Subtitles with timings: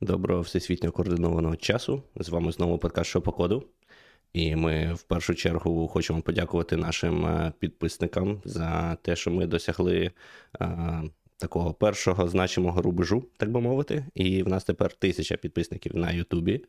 [0.00, 2.02] доброго всесвітньо координованого часу.
[2.16, 3.64] З вами знову подкаст «Що по коду.
[4.32, 10.10] І ми в першу чергу хочемо подякувати нашим е, підписникам за те, що ми досягли
[10.52, 11.02] а, е,
[11.36, 14.06] такого першого значимого рубежу, так би мовити.
[14.14, 16.64] І в нас тепер тисяча підписників на Ютубі.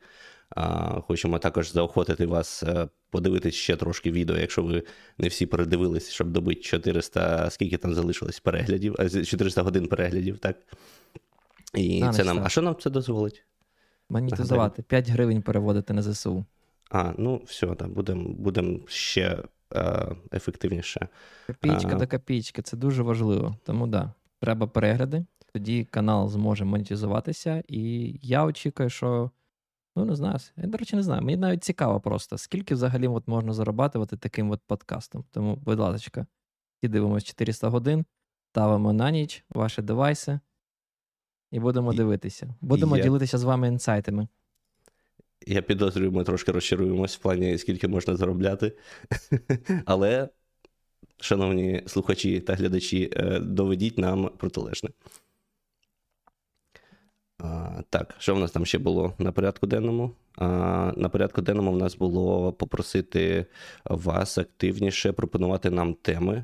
[1.08, 4.84] Хочемо також заохотити вас е, подивитись ще трошки відео, якщо ви
[5.18, 8.96] не всі передивились, щоб добити 400, скільки там залишилось переглядів,
[9.26, 10.58] 400 годин переглядів, так?
[11.74, 12.42] І а, це нам.
[12.44, 13.46] А що нам це дозволить?
[14.10, 14.82] Монетизувати.
[14.82, 16.46] 5 гривень переводити на ЗСУ.
[16.92, 19.44] А, ну все, так, будемо будем ще
[19.76, 21.08] е, ефективніше.
[21.48, 23.58] Копійка до копійки, це дуже важливо.
[23.64, 29.32] Тому да, треба перегляди, тоді канал зможе монетизуватися, і я очікую, що.
[29.96, 30.38] Ну, не знаю.
[30.58, 31.22] Я, до речі, не знаю.
[31.22, 35.24] Мені навіть цікаво просто, скільки взагалі от можна зарабатувати таким от подкастом.
[35.32, 36.26] Тому, будь ласка,
[36.82, 38.06] і дивимося 400 годин,
[38.52, 40.40] ставимо на ніч ваші девайси
[41.52, 42.56] і будемо дивитися.
[42.62, 43.04] Будемо я...
[43.04, 44.28] ділитися з вами інсайтами.
[45.48, 48.78] Я підозрюю, ми трошки розчаруємось в плані, скільки можна заробляти.
[49.86, 50.30] Але,
[51.20, 54.90] шановні слухачі та глядачі, е, доведіть нам протилежне.
[57.90, 60.16] Так, що в нас там ще було на порядку денному?
[60.38, 63.46] На порядку денному в нас було попросити
[63.86, 66.44] вас активніше пропонувати нам теми,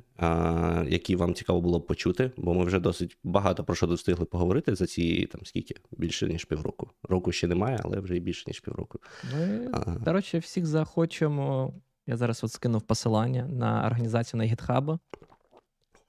[0.87, 4.85] які вам цікаво було почути, бо ми вже досить багато про що встигли поговорити за
[4.85, 6.89] ці там скільки більше ніж півроку.
[7.03, 8.99] Року ще немає, але вже і більше ніж півроку.
[9.33, 9.69] Ми,
[10.05, 11.73] до речі, всіх захочемо.
[12.07, 14.99] Я зараз от скинув посилання на організацію на GitHub.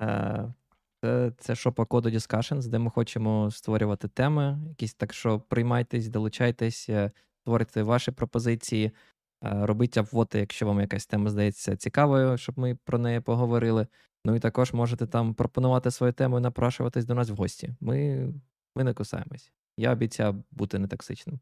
[0.01, 0.55] Е,
[1.01, 4.59] це це Shop Code Discussions, де ми хочемо створювати теми.
[4.69, 6.89] Якісь так що приймайтесь, долучайтесь,
[7.49, 8.93] створюйте ваші пропозиції, е,
[9.67, 13.87] робіть обводи, якщо вам якась тема здається цікавою, щоб ми про неї поговорили.
[14.25, 17.75] Ну і також можете там пропонувати свою тему і напрашуватись до нас в гості.
[17.81, 18.29] Ми
[18.77, 19.53] ми не кусаємось.
[19.77, 21.41] Я обіцяв бути нетоксичним.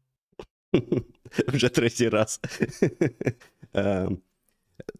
[1.47, 2.41] Вже третій раз.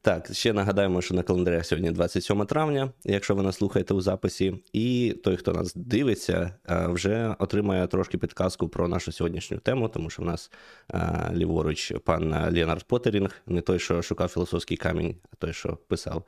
[0.02, 4.64] Так, ще нагадаємо, що на календарях сьогодні 27 травня, якщо ви нас слухаєте у записі,
[4.74, 10.10] і той, хто нас дивиться, е, вже отримає трошки підказку про нашу сьогоднішню тему, тому
[10.10, 10.52] що в нас
[10.94, 16.24] е, ліворуч пан Леонард Потерінг, не той, що шукав філософський камінь, а той, що писав.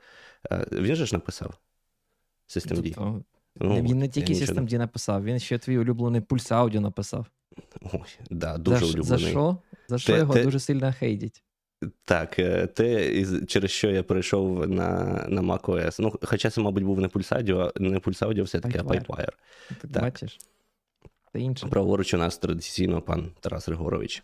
[0.52, 1.54] Е, він же ж написав
[2.48, 2.82] Systemd.
[2.82, 3.22] Тобто,
[3.56, 7.26] ну, Він не тільки Systemd написав, він ще твій улюблений пульс аудіо написав.
[7.92, 9.24] Ой, да, дуже за, улюблений.
[9.24, 9.56] За що?
[9.88, 10.44] За що те, його те...
[10.44, 11.42] дуже сильно хейтять?
[12.04, 15.96] Так, е, те, через що я перейшов на на macOS.
[16.00, 19.32] Ну, Хоча це, мабуть, був не Pulse не Pulse все-таки, а PipeWire.
[19.68, 20.02] Так, так.
[20.02, 20.38] Бачиш?
[21.32, 21.66] Це інше.
[21.66, 24.22] Праворуч у нас традиційно пан Тарас Григорович.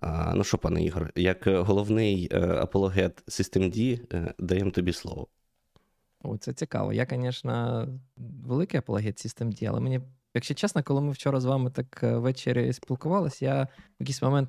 [0.00, 5.26] А, Ну що, пане Ігор, як головний е, апологет Systemd, е, даємо тобі слово.
[6.22, 6.92] О, це цікаво.
[6.92, 7.88] Я, звісно,
[8.46, 10.00] великий апологет Systemd, але мені,
[10.34, 13.68] якщо чесно, коли ми вчора з вами так ввечері спілкувалися, я в
[14.00, 14.48] якийсь момент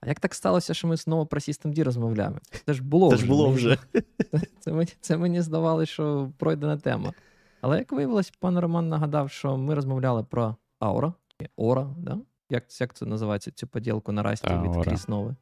[0.00, 2.38] а як так сталося, що ми знову про Systemd розмовляємо?
[2.66, 3.26] Це ж було це вже.
[3.26, 3.78] Було вже.
[3.92, 7.12] Це, це, мені, це мені здавалося, що пройдена тема.
[7.60, 11.12] Але як виявилось, пан Роман нагадав, що ми розмовляли про Aura,
[11.56, 12.18] Ора, да?
[12.50, 15.36] як як це називається цю поділку на расті від Кріснови?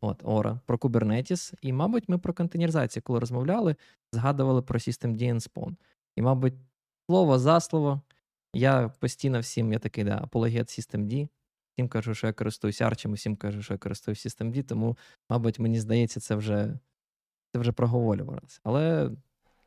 [0.00, 1.54] От, Ора, про Kubernetes.
[1.62, 3.76] І, мабуть, ми про контейнеризацію, коли розмовляли,
[4.12, 5.74] згадували про Systemd and Spawn.
[6.16, 6.54] І, мабуть,
[7.06, 8.00] слово за слово,
[8.54, 11.28] я постійно всім я такий да, апологет Systemd,
[11.80, 14.96] всім кажу, що я користуюся Арчем, всім кажу, що я користуюся Systemd, тому,
[15.30, 16.78] мабуть, мені здається, це вже
[17.52, 18.60] це вже проговорювалося.
[18.62, 19.10] Але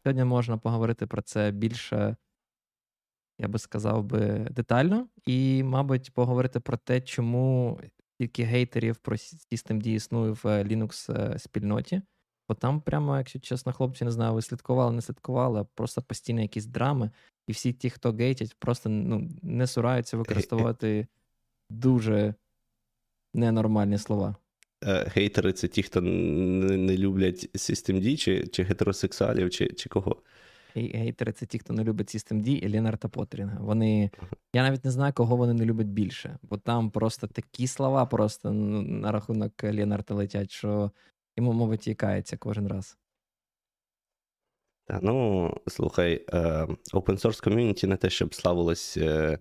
[0.03, 2.15] сьогодні можна поговорити про це більше,
[3.39, 7.79] я би сказав би, детально, і, мабуть, поговорити про те, чому
[8.19, 12.01] тільки гейтерів про Systemd існує в Linux е, спільноті.
[12.49, 16.41] Бо там, прямо, якщо чесно, хлопці не знаю, ви слідкували, не слідкували, а просто постійно
[16.41, 17.11] якісь драми,
[17.47, 21.07] і всі ті, хто гейтять, просто ну, не сураються використовувати
[21.69, 22.33] дуже
[23.33, 24.35] ненормальні слова.
[24.83, 30.21] Е, гейтери це ті, хто не люблять Systemd, чи чи гетеросексуалів, чи чи кого?
[30.75, 33.59] Гейтери це ті, хто не любить Systemd і Лінарта Потрінга.
[33.59, 34.11] Вони.
[34.53, 38.51] Я навіть не знаю, кого вони не люблять більше, бо там просто такі слова просто
[38.51, 40.91] на рахунок Лінарта летять, що
[41.37, 42.97] йому, мабуть, тікається кожен раз.
[44.85, 46.39] Та, ну, слухай, е,
[46.93, 49.39] open source community не те, щоб славилось е,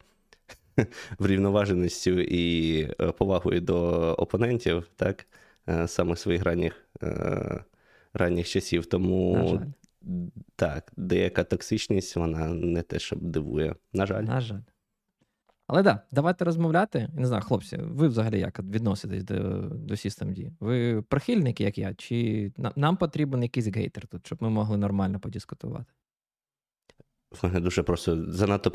[1.18, 3.78] врівноваженістю і е, повагою до
[4.18, 5.26] опонентів, так,
[5.68, 7.64] е, саме своїх ранніх е,
[8.14, 8.86] ранніх часів.
[8.86, 9.66] Тому На жаль.
[10.56, 13.74] так, деяка токсичність, вона не те, що дивує.
[13.92, 14.22] На жаль.
[14.22, 14.60] На жаль.
[15.66, 17.08] Але так, да, давайте розмовляти.
[17.14, 20.50] Не знаю, хлопці, ви взагалі як відноситесь до до Systemd?
[20.60, 25.84] Ви прихильники, як я, чи нам потрібен якийсь гейтер тут, щоб ми могли нормально подискутувати?
[27.42, 28.70] Мене дуже просто занадто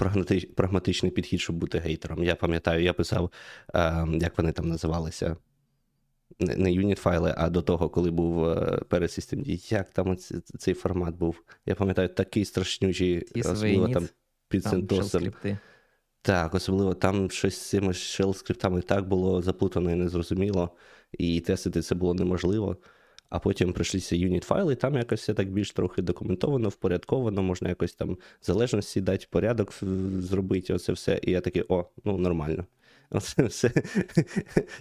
[0.56, 2.24] прагматичний підхід, щоб бути гейтером.
[2.24, 3.32] Я пам'ятаю, я писав,
[3.76, 5.38] е, як вони там називалися.
[6.40, 8.82] Не юніт файли, а до того, коли був е.
[9.70, 10.18] Як там
[10.60, 11.44] цей формат був?
[11.66, 14.08] Я пам'ятаю, такий страшнючий, особливо там
[14.48, 15.34] під синтосом.
[16.22, 20.70] Так, особливо там щось з цими shell-скриптами так було заплутано і незрозуміло,
[21.18, 22.78] і тестити це було неможливо.
[23.30, 27.70] А потім прийшлися юніт файли, і там якось все так більш трохи документовано, впорядковано, можна
[27.70, 29.74] якось там залежності дати, порядок
[30.20, 31.20] зробити, оце все.
[31.24, 32.66] І я такий, о, ну нормально.
[33.10, 33.72] Оце все.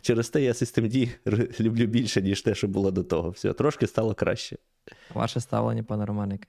[0.00, 3.31] Через те я Systemd люблю більше, ніж те, що було до того.
[3.31, 4.56] Все, трошки стало краще.
[5.14, 6.48] Ваше ставлення, пане Романик?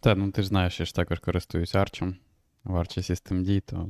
[0.00, 2.16] Так, ну ти ж знаєш, я ж також користуюсь арчем
[2.64, 3.88] в Arch Systemd, то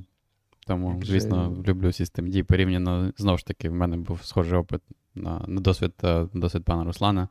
[0.66, 2.42] тому, звісно, люблю Systemd.
[2.42, 4.80] Порівняно, знову ж таки, в мене був схожий опит
[5.14, 5.92] на, на досвід
[6.34, 7.28] досвід пана Руслана,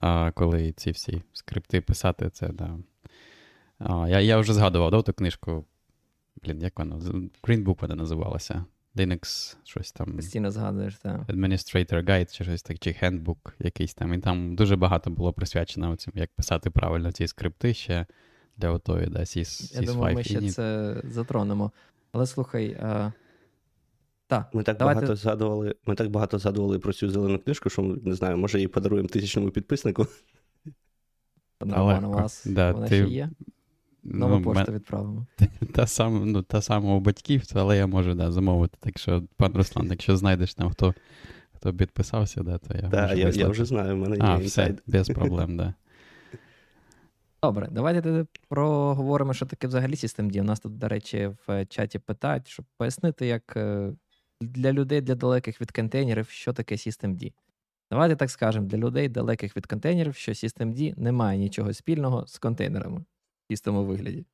[0.00, 2.78] а, коли ці всі скрипти писати, це да.
[4.08, 5.64] Я я вже згадував да, ту книжку.
[6.42, 6.96] Блін, як вона?
[7.42, 8.64] Green Book вона називалася.
[8.96, 10.12] Linux, щось там.
[10.12, 11.20] Постійно згадуєш, так.
[11.28, 14.14] Administrator Guide, чи щось так, чи Handbook якийсь там.
[14.14, 18.06] І там дуже багато було присвячено цим, як писати правильно ці скрипти ще
[18.56, 21.72] для отої, да, SIS, Я думаю, ми ще це затронемо.
[22.12, 23.12] Але слухай, а,
[24.28, 25.00] так, Ми так давайте...
[25.00, 25.74] багато згадували.
[25.86, 29.50] Ми так багато згадували про цю зелену книжку, що не знаю, може її подаруємо тисячному
[29.50, 30.06] підписнику.
[31.60, 32.96] Але на вас да, вона ти...
[32.96, 33.30] ще є.
[34.02, 35.26] Нову ну, пошту відправимо.
[35.74, 38.78] Та сама ну, та сама у батьків, але я можу да, замовити.
[38.80, 40.94] Так що, пан Руслан, якщо знайдеш там, хто
[41.52, 42.88] хто підписався, да, то я.
[42.88, 44.22] Так, я я вже знаю, в мене є.
[44.22, 45.74] А, все, без проблем, да.
[47.42, 50.40] Добре, давайте тоді проговоримо, що таке взагалі Systemd.
[50.40, 53.92] У нас тут, до речі, в чаті питають, щоб пояснити, як е,
[54.40, 57.32] для людей для далеких від контейнерів, що таке Systemd.
[57.90, 62.38] Давайте так скажемо, для людей далеких від контейнерів, що Systemd не має нічого спільного з
[62.38, 63.04] контейнерами в
[63.50, 64.26] чистому вигляді.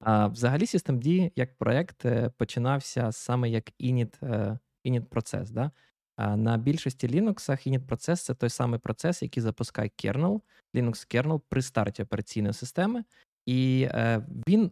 [0.00, 5.50] А взагалі Systemd як проект е, починався саме як init, е, init процес.
[5.50, 5.70] Да?
[6.18, 10.40] На більшості Linux init процес це той самий процес, який запускає kernel,
[10.74, 13.04] Linux kernel при старті операційної системи,
[13.46, 14.70] і е, він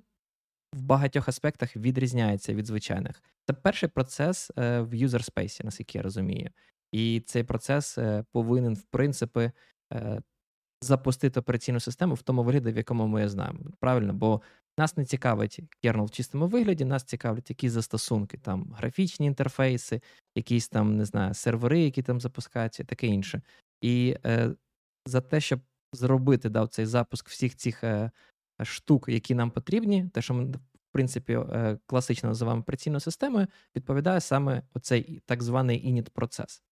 [0.72, 3.22] в багатьох аспектах відрізняється від звичайних.
[3.46, 6.50] Це перший процес е, в space, наскільки я розумію.
[6.92, 9.50] І цей процес е, повинен, в принципі,
[9.92, 10.22] е,
[10.82, 13.58] запустити операційну систему в тому вигляді, в якому ми її знаємо.
[13.80, 14.42] Правильно, бо
[14.78, 20.00] нас не цікавить кернел в чистому вигляді, нас цікавлять якісь застосунки, там графічні інтерфейси,
[20.34, 23.42] якісь там, не знаю, сервери, які там запускаються, і таке інше.
[23.80, 24.54] І е,
[25.06, 25.60] за те, щоб
[25.92, 28.10] зробити да, цей запуск всіх цих е,
[28.62, 34.20] штук, які нам потрібні, те, що ми, в принципі, е, класично називаємо операційною системою, відповідає
[34.20, 36.62] саме оцей так званий init процес.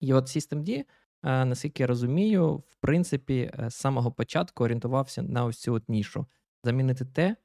[0.00, 0.84] І от Systemd, е,
[1.44, 6.26] наскільки я розумію, в принципі, е, з самого початку орієнтувався на ось цю от нішу
[6.64, 7.36] замінити те,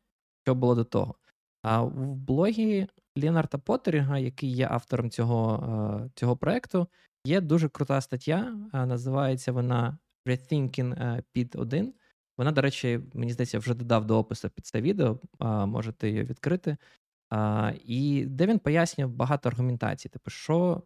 [0.44, 1.16] що було до того.
[1.62, 6.88] А в блогі Леонарда Поттерінга, який є автором цього цього проекту,
[7.26, 8.56] є дуже крута стаття.
[8.74, 11.94] Називається вона Rethinking під 1.
[12.40, 15.20] Вона, до речі, мені здається, вже додав до опису під це відео,
[15.68, 16.78] можете її відкрити.
[17.84, 20.10] І де він пояснює багато аргументацій.
[20.10, 20.84] Типу, що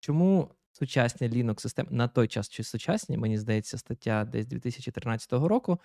[0.00, 5.80] чому сучасні Linux системи на той час чи сучасні, мені здається, стаття десь 2013 року,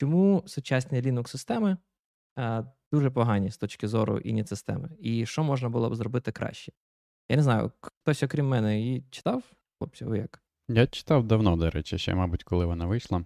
[0.00, 1.76] чому сучасні Linux системи
[2.92, 6.72] дуже погані з точки зору ініт системи, і що можна було б зробити краще?
[7.28, 9.42] Я не знаю, хтось, окрім мене, її читав,
[9.78, 10.42] хлопці, ви як?
[10.68, 13.24] Я читав давно, до речі, ще, мабуть, коли вона вийшла.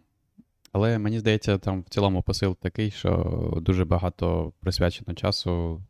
[0.72, 5.82] Але мені здається, там в цілому посил такий, що дуже багато присвячено часу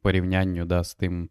[0.00, 1.28] порівнянню да, з тим,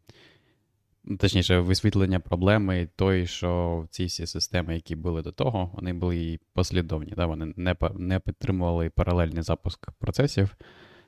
[1.20, 7.14] точніше, висвітлення проблеми той, що ці всі системи, які були до того, вони були послідовні.
[7.16, 7.26] Да?
[7.26, 10.56] Вони не не підтримували паралельний запуск процесів,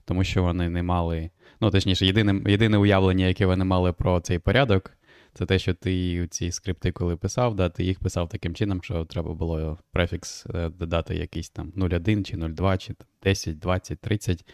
[0.05, 1.29] тому що вони не мали.
[1.61, 4.91] Ну, точніше, єдине єдине уявлення, яке вони мали про цей порядок,
[5.33, 9.05] це те, що ти ці скрипти, коли писав, да, ти їх писав таким чином, що
[9.05, 14.45] треба було префікс е, додати якийсь там 0,1 чи 0,2, чи 10, 20, 30.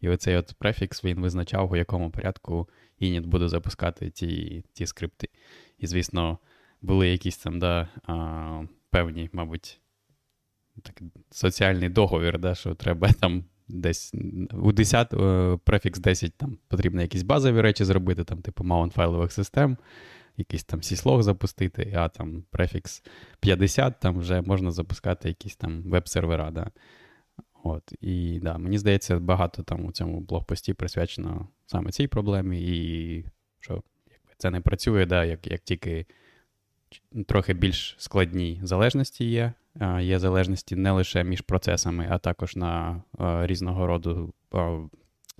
[0.00, 2.68] І оцей от префікс він визначав, у якому порядку
[3.00, 5.28] Init буде запускати ті ті скрипти.
[5.78, 6.38] І, звісно,
[6.82, 9.80] були якісь там да, а, певні, мабуть,
[10.82, 14.14] так, соціальний договір, да, що треба там десь
[14.52, 19.32] у 10, е, префікс 10 там потрібно якісь базові речі зробити, там, типу mount файлових
[19.32, 19.76] систем
[20.36, 23.02] якийсь там syslog запустити, а там префікс
[23.40, 26.50] 50, там вже можна запускати якісь там веб-сервера.
[26.50, 26.70] Да.
[27.62, 33.24] От, І да, мені здається, багато там у цьому блогпості присвячено саме цій проблемі, і
[33.60, 36.06] що якби це не працює, да, як як тільки
[37.26, 39.52] трохи більш складні залежності є,
[40.00, 44.34] є залежності не лише між процесами, а також на різного роду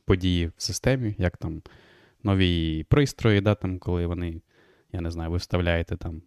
[0.05, 1.63] події в системі, як там
[2.23, 4.41] нові пристрої, да, там, коли вони,
[4.95, 6.23] я не знаю, ви вставляєте там.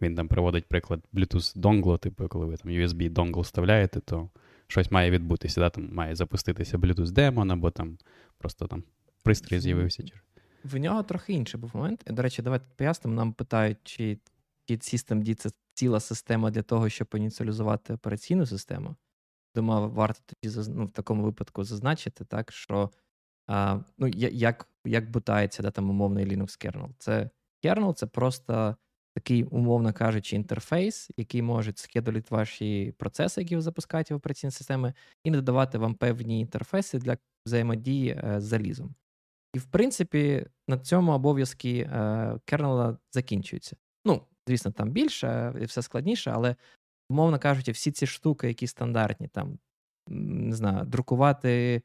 [0.00, 4.30] Він там приводить приклад Bluetooth dongle, типу, коли ви там USB dongle вставляєте, то
[4.66, 7.98] щось має відбутися, да, там має запуститися Bluetooth демон, або там
[8.38, 8.82] просто там
[9.22, 10.04] пристрій з'явився.
[10.64, 12.04] В нього трохи інший був момент.
[12.06, 13.16] До речі, давайте пояснимо.
[13.16, 14.18] Нам питають, чи
[14.68, 18.96] System D це ціла система для того, щоб ініціалізувати операційну систему.
[19.54, 22.90] Думаю, варто тоді ну, в такому випадку зазначити, так, що
[23.46, 26.90] а, ну, як як бутається да, там умовний Linux kernel.
[26.98, 27.30] Це
[27.64, 28.76] kernel це просто
[29.14, 34.94] такий, умовно кажучи, інтерфейс, який може скедулити ваші процеси, які ви запускаєте в операційні системи,
[35.24, 38.94] і додавати вам певні інтерфейси для взаємодії е, з залізом.
[39.54, 41.90] І, в принципі, на цьому обов'язки
[42.44, 43.76] кернела закінчуються.
[44.04, 46.56] Ну, звісно, там більше і все складніше, але,
[47.10, 49.58] умовно кажучи, всі ці штуки, які стандартні, там,
[50.08, 51.82] не знаю, друкувати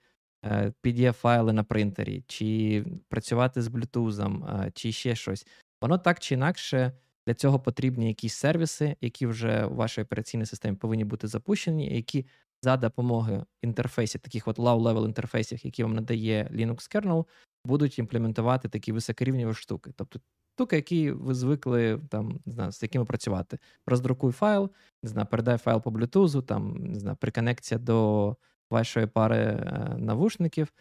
[0.84, 5.48] PDF-файли на принтері, чи працювати з Bluetooth, чи ще щось,
[5.82, 6.92] воно так чи інакше
[7.28, 12.26] для цього потрібні якісь сервіси, які вже у вашій операційній системі повинні бути запущені, які
[12.62, 17.26] за допомогою інтерфейсів, таких от low-level інтерфейсів, які вам надає Linux kernel,
[17.66, 19.92] будуть імплементувати такі високорівневі штуки.
[19.96, 20.20] Тобто
[20.56, 23.60] штуки, які ви звикли там, не знаю, з якими працювати.
[23.88, 24.70] Роздрукуй файл,
[25.04, 28.36] не знаю, передай файл по Bluetooth, там, не знаю, приконекція до
[28.74, 30.74] вашої пари е, навушників,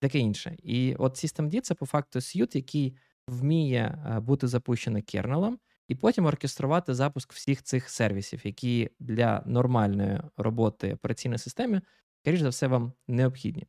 [0.00, 0.56] таке інше.
[0.62, 2.96] І от Systemd це по факту сьют, який
[3.28, 10.20] вміє е, бути запущений кернелом, і потім оркеструвати запуск всіх цих сервісів, які для нормальної
[10.36, 11.82] роботи операційної системи,
[12.22, 13.66] скоріш за все, вам необхідні.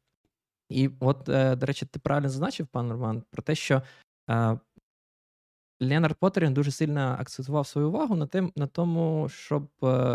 [0.70, 3.82] І от, е, до речі, ти правильно зазначив, пан Роман, про те, що
[5.82, 9.70] Леонард Поттерін дуже сильно акцентував свою увагу на тим, на тому, щоб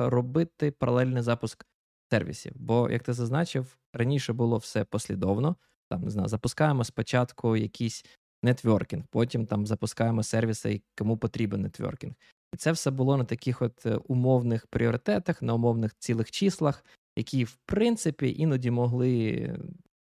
[0.07, 1.67] робити паралельний запуск
[2.11, 2.53] сервісів.
[2.57, 5.57] Бо, як ти зазначив, раніше було все послідовно.
[5.91, 8.05] Там не знаю, запускаємо спочатку якийсь
[8.43, 12.15] нетворкінг, потім там запускаємо сервіси, кому потрібен нетворкінг.
[12.53, 16.85] І це все було на таких от умовних пріоритетах, на умовних цілих числах,
[17.17, 19.59] які, в принципі, іноді могли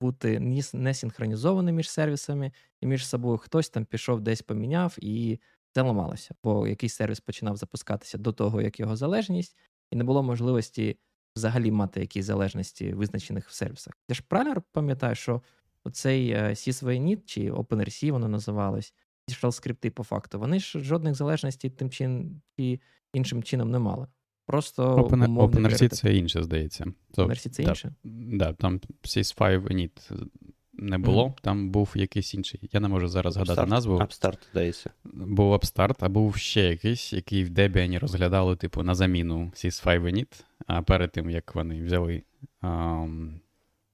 [0.01, 0.39] бути
[0.73, 3.37] не синхронізовані між сервісами і між собою.
[3.37, 5.39] Хтось там пішов, десь поміняв, і
[5.71, 9.57] це ламалося, бо якийсь сервіс починав запускатися до того, як його залежність,
[9.91, 10.97] і не було можливості
[11.35, 13.93] взагалі мати якісь залежності, визначених в сервісах.
[14.09, 15.41] Я ж правильно пам'ятаю, що
[15.83, 18.93] оцей SysVNet, чи OpenRC воно називалось,
[19.27, 22.79] ці shell скрипти по факту, вони ж жодних залежностей тим чин, чи
[23.13, 24.07] іншим чином не мали.
[24.45, 26.85] Просто Open, OpenRC це інше, здається.
[27.17, 27.95] OpenRC це інше?
[28.03, 30.27] Да, там CS5 init
[30.73, 31.41] не було, mm-hmm.
[31.41, 32.69] там був якийсь інший.
[32.71, 33.97] Я не можу зараз згадати Upstart, назву.
[33.97, 34.89] Upstart, здається.
[35.13, 40.43] Був Upstart, а був ще якийсь, який в Debian розглядали, типу, на заміну sys5 init,
[40.67, 42.23] а перед тим, як вони взяли
[42.61, 43.29] um,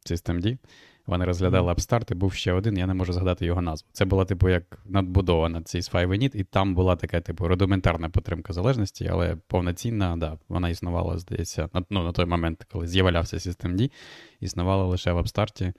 [0.05, 0.57] systemd,
[1.05, 3.89] вони розглядали Upstart, і був ще один, я не можу згадати його назву.
[3.91, 8.53] Це була, типу, як надбудова над цей Init, і там була така, типу, рудиментарна підтримка
[8.53, 13.91] залежності, але повноцінна, да, вона існувала, здається, на, ну, на той момент, коли з'являвся Systemd,
[14.39, 15.73] існувала лише в Upstart.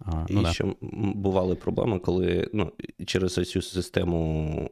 [0.00, 0.52] А, ну, І да.
[0.52, 0.64] ще
[1.14, 2.72] бували проблеми, коли ну,
[3.06, 4.70] через цю систему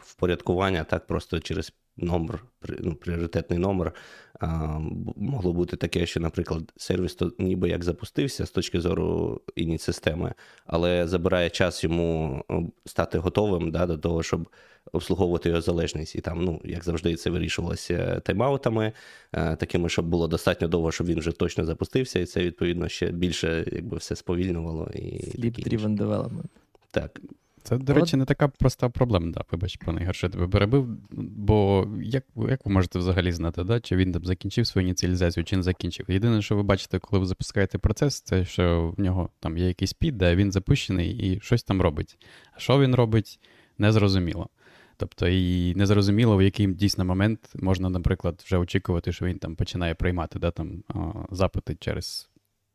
[0.00, 2.44] впорядкування, так просто через номер,
[2.78, 3.92] ну, пріоритетний номер.
[4.40, 4.78] А,
[5.16, 10.34] Могло бути таке, що, наприклад, сервіс то ніби як запустився з точки зору ініт системи,
[10.66, 12.42] але забирає час йому
[12.86, 14.48] стати готовим да, до того, щоб
[14.92, 16.16] обслуговувати його залежність.
[16.16, 18.92] І там, ну, як завжди, це вирішувалося тайм-аутами,
[19.32, 23.64] такими, щоб було достатньо довго, щоб він вже точно запустився, і це, відповідно, ще більше
[23.72, 24.84] якби все сповільнювало.
[24.84, 26.48] Sleep-driven development.
[26.90, 27.20] Так.
[27.68, 30.86] Це, до речі, не така проста проблема, да, вибач, пане Ігор, що тебе перебив.
[31.12, 35.56] Бо як як ви можете взагалі знати, да, чи він там закінчив свою ініціалізацію, чи
[35.56, 36.06] не закінчив?
[36.08, 39.92] Єдине, що ви бачите, коли ви запускаєте процес, це що в нього там є якийсь
[39.92, 42.18] під, де він запущений і щось там робить.
[42.52, 43.40] А що він робить,
[43.78, 44.48] незрозуміло.
[44.96, 49.94] Тобто, і незрозуміло, в який дійсно момент можна, наприклад, вже очікувати, що він там починає
[49.94, 50.82] приймати да, там,
[51.30, 52.30] запити через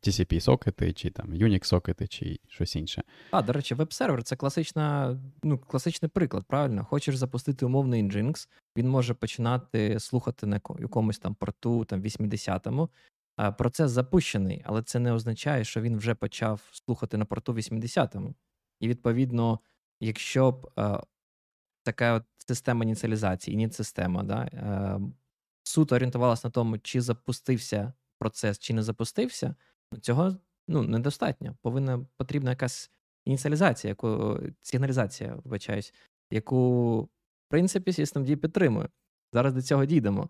[0.06, 3.02] TCP-сокети, чи там Unix-сокети, чи щось інше.
[3.30, 6.84] А, до речі, веб-сервер це класична, ну, класичний приклад, правильно?
[6.84, 12.90] Хочеш запустити умовний Nginx, він може починати слухати на якомусь там порту, там 80-му.
[13.58, 18.34] Процес запущений, але це не означає, що він вже почав слухати на порту 80-му.
[18.80, 19.60] І відповідно,
[20.00, 21.00] якщо б е,
[21.82, 25.00] така от система ініціалізації, ініт-система, да, е,
[25.62, 29.54] суто орієнтувалася на тому, чи запустився процес, чи не запустився.
[30.00, 30.36] Цього
[30.68, 31.56] ну, недостатньо.
[31.62, 32.90] Повинна потрібна якась
[33.24, 35.94] ініціалізація, яку сигналізація, вибачаюсь,
[36.30, 37.08] яку, в
[37.48, 38.88] принципі, SystemD підтримує.
[39.32, 40.28] Зараз до цього дійдемо.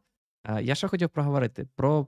[0.61, 2.07] Я ще хотів проговорити про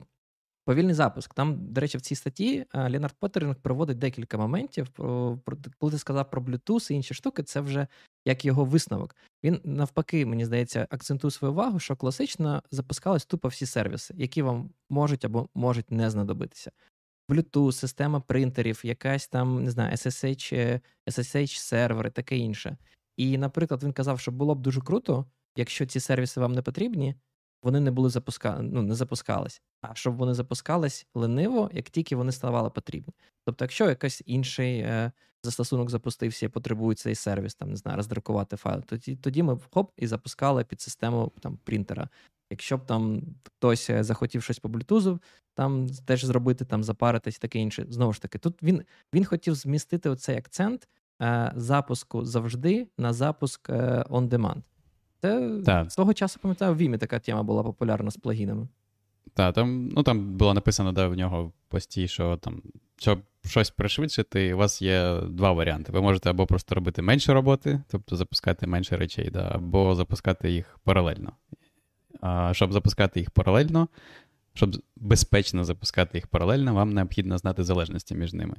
[0.65, 1.35] повільний запуск.
[1.35, 4.89] Там, до речі, в цій статті Леонард Поттерінг проводить декілька моментів.
[5.79, 7.87] Коли ти сказав про Bluetooth і інші штуки, це вже
[8.25, 9.17] як його висновок.
[9.45, 14.71] Він навпаки, мені здається, акцентує свою увагу, що класично запускались тупо всі сервіси, які вам
[14.91, 16.71] можуть або можуть не знадобитися.
[17.29, 22.77] Bluetooth, система принтерів, якась там, не знаю, SSH, SSH сервери, таке інше.
[23.17, 27.15] І, наприклад, він казав, що було б дуже круто, якщо ці сервіси вам не потрібні,
[27.63, 28.59] вони не були запуска...
[28.63, 29.63] ну, не запускались.
[29.81, 33.15] А щоб вони запускались лениво, як тільки вони ставали потрібні.
[33.45, 38.57] Тобто, якщо якийсь інший е, застосунок запустився і потребує цей сервіс, там не знаю, роздрукувати
[38.57, 42.09] файл, тоді тоді ми хоп і запускали під систему там принтера.
[42.51, 45.21] Якщо б там хтось е, захотів щось по блютузу,
[45.55, 47.87] там теж зробити, там запаритись, таке інше.
[47.89, 48.83] Знову ж таки, тут він
[49.15, 50.89] він хотів змістити оцей акцент
[51.23, 54.63] е, запуску завжди на запуск е, on demand.
[55.23, 55.91] Це так.
[55.91, 58.69] з того часу, пам'ятаю, в Вімі така тема була популярна з плагінами.
[59.35, 62.63] Так, там ну, там було написано да, в нього пості, що там,
[62.97, 65.93] щоб щось пришвидшити, у вас є два варіанти.
[65.93, 70.79] Ви можете або просто робити менше роботи, тобто запускати менше речей, да, або запускати їх
[70.85, 71.33] паралельно.
[72.53, 73.89] Щоб запускати їх паралельно,
[74.55, 78.57] щоб безпечно запускати їх паралельно, вам необхідно знати залежності між ними.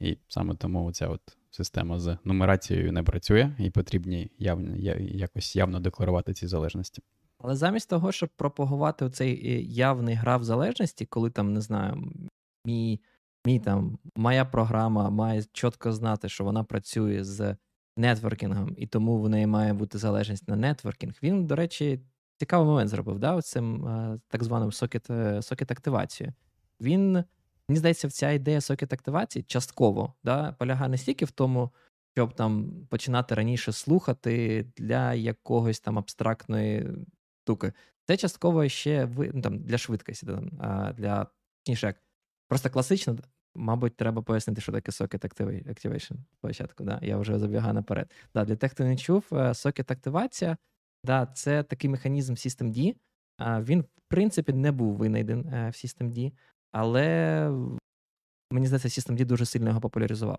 [0.00, 5.80] І саме тому ця от система з нумерацією не працює, і потрібні явно, якось явно
[5.80, 7.02] декларувати ці залежності.
[7.38, 12.12] Але замість того, щоб пропагувати оцей е, явний граф залежності, коли там, не знаю,
[12.64, 13.00] мій,
[13.46, 17.56] мій там, моя програма має чітко знати, що вона працює з
[17.96, 22.00] нетворкінгом, і тому в неї має бути залежність на нетворкінг, він, до речі,
[22.38, 26.34] цікавий момент зробив, да, цим е, так званим сокет, е, сокет активацією.
[26.80, 27.12] Він,
[27.68, 31.70] мені здається, ця ідея сокет активації частково да, полягає не стільки в тому,
[32.16, 36.88] щоб там починати раніше слухати для якогось там абстрактної
[37.44, 37.72] штуки.
[38.06, 40.26] Це частково ще ну, там, для швидкості,
[40.96, 41.26] для
[41.62, 41.94] точніше,
[42.48, 43.16] просто класично,
[43.54, 45.24] мабуть, треба пояснити, що таке Socket
[45.68, 46.84] Activation спочатку.
[46.84, 46.98] Да?
[47.02, 48.12] Я вже забігаю наперед.
[48.34, 50.56] Да, Для тих, хто не чув, е, Socket активація
[51.04, 52.94] да, це такий механізм Systemd.
[53.40, 56.32] Він, в принципі, не був винайден е, в Systemd,
[56.72, 57.48] але
[58.50, 60.38] мені здається, Systemd дуже сильно його популяризував.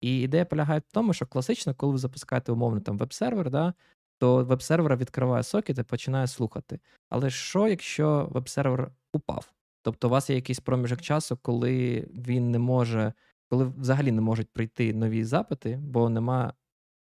[0.00, 3.74] І ідея полягає в тому, що класично, коли ви запускаєте умовно там веб-сервер, да,
[4.18, 6.80] то веб-сервер відкриває сокет і починає слухати.
[7.10, 9.52] Але що, якщо веб-сервер упав?
[9.82, 13.12] Тобто у вас є якийсь проміжок часу, коли він не може,
[13.50, 16.52] коли взагалі не можуть прийти нові запити, бо нема,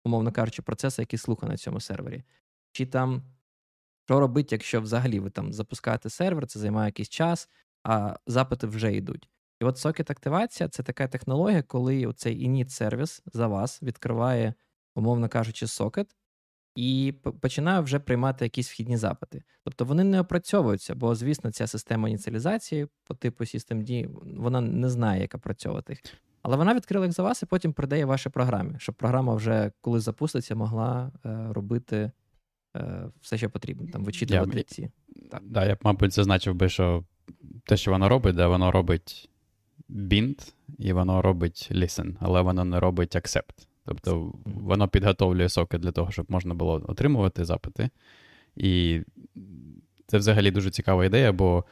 [0.06, 2.24] умовно кажучи, процесу, який слухає на цьому сервері.
[2.71, 3.23] Чи там
[4.10, 7.49] що робити, якщо взагалі ви там запускаєте сервер, це займає якийсь час,
[7.84, 9.29] а запити вже йдуть.
[9.60, 14.53] І от сокет активація це така технологія, коли цей init сервіс за вас відкриває,
[14.95, 16.15] умовно кажучи, сокет,
[16.75, 19.43] і починаю вже приймати якісь вхідні запити.
[19.63, 25.21] Тобто вони не опрацьовуються, бо, звісно, ця система ініціалізації по типу systemd, вона не знає,
[25.21, 26.01] як опрацьовувати їх.
[26.41, 29.99] Але вона відкрила їх за вас і потім передає вашій програмі, щоб програма вже, коли
[29.99, 32.12] запуститься, могла е, робити
[33.21, 34.91] все, що потрібно, там вичитувати я, ці.
[35.32, 37.03] Так, да, я б, мабуть, зазначив би, що
[37.65, 39.29] те, що воно робить, да, воно робить
[39.89, 43.67] bind і воно робить listen, але воно не робить accept.
[43.86, 47.89] Тобто воно підготовлює соки для того, щоб можна було отримувати запити.
[48.55, 49.01] І
[50.08, 51.65] це взагалі дуже цікава ідея, бо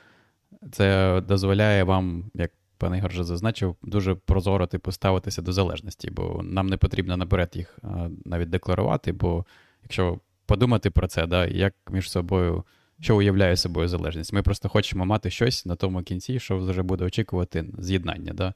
[0.72, 6.44] це дозволяє вам, як пан Ігор вже зазначив, дуже прозоро типу, ставитися до залежності, бо
[6.44, 7.80] нам не потрібно наперед їх
[8.26, 9.46] навіть декларувати, бо
[9.84, 12.64] якщо подумати про це, да, як між собою.
[13.00, 14.34] Що уявляє собою залежність?
[14.34, 18.34] Ми просто хочемо мати щось на тому кінці, що вже буде очікувати з'єднання.
[18.34, 18.54] Да?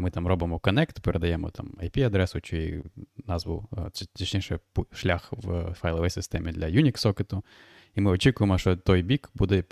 [0.00, 2.82] Ми там робимо connect, передаємо там IP-адресу чи
[3.26, 4.58] назву, чи точніше,
[4.92, 7.42] шлях в файловій системі для Unix-сокету.
[7.94, 9.64] І ми очікуємо, що той бік буде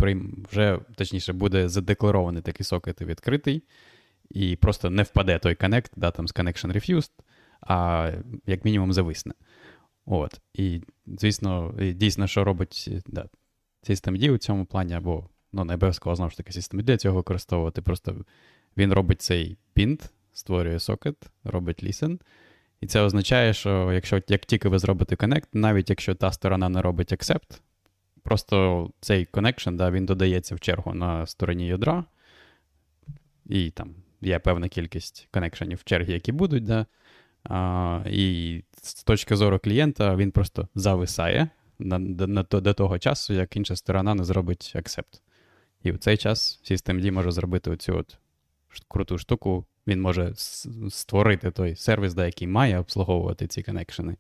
[0.51, 3.63] вже, точніше, буде задекларований такий сокет відкритий,
[4.31, 7.11] і просто не впаде той connect, да, там з connection refused,
[7.61, 8.11] а
[8.47, 9.33] як мінімум зависне.
[10.11, 10.41] От.
[10.55, 13.29] І, звісно, дійсно, що робить да,
[13.89, 17.83] Systemd у цьому плані, або ну, не обов'язково знову ж таки Systemd цього використовувати.
[17.83, 18.17] Просто
[18.77, 22.21] він робить цей pint, створює сокет, робить listen.
[22.81, 26.83] І це означає, що якщо як тільки ви зробите connect, навіть якщо та сторона не
[26.83, 27.61] робить accept,
[28.23, 32.05] просто цей connection, да, він додається в чергу на стороні ядра,
[33.47, 36.65] і там є певна кількість коннекшенів в чергі, які будуть.
[36.65, 36.87] Да,
[37.45, 41.49] а, І з точки зору клієнта він просто зависає
[41.79, 45.21] на, на, на, до того часу, як інша сторона не зробить accept.
[45.83, 48.19] І в цей час Systemd може зробити оцю от
[48.89, 50.33] круту штуку, він може
[50.91, 54.17] створити той сервіс, да, який має обслуговувати ці коннекшени,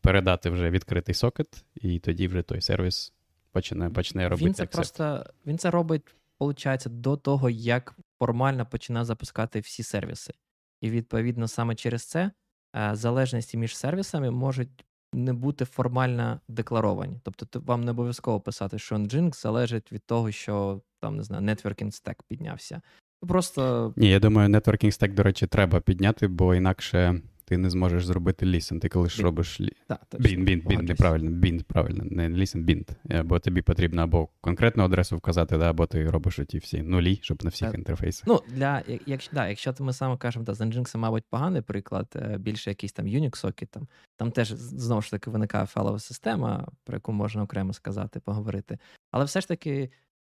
[0.00, 3.12] передати вже відкритий сокет, і тоді вже той сервіс
[3.52, 4.46] почне почне робити.
[4.46, 6.02] Він це просто він це робить,
[6.40, 10.34] виходить, до того, як формально починає запускати всі сервіси.
[10.80, 12.30] І відповідно саме через це
[12.76, 17.20] е, залежності між сервісами можуть не бути формально декларовані.
[17.22, 21.86] Тобто, вам не обов'язково писати, що Nginx залежить від того, що там не знаю, networking
[21.86, 22.82] stack піднявся.
[23.28, 28.06] Просто ні, я думаю, networking stack, до речі, треба підняти, бо інакше ти не зможеш
[28.06, 28.80] зробити listen.
[28.80, 29.72] Ти коли ж робиш лі...
[30.18, 32.88] бін, бін, бін, неправильно, бін, правильно, не listen, бінд.
[33.24, 37.44] Бо тобі потрібно або конкретну адресу вказати, да, або ти робиш ті всі нулі, щоб
[37.44, 38.26] на всіх інтерфейсах.
[38.26, 42.38] Ну, для, якщо да, якщо ми саме кажемо, да, з Nginx, мабуть, поганий приклад, е,
[42.38, 46.96] більше якийсь там Unix сокет, там, там теж знову ж таки виникає файлова система, про
[46.96, 48.78] яку можна окремо сказати, поговорити.
[49.10, 49.90] Але все ж таки.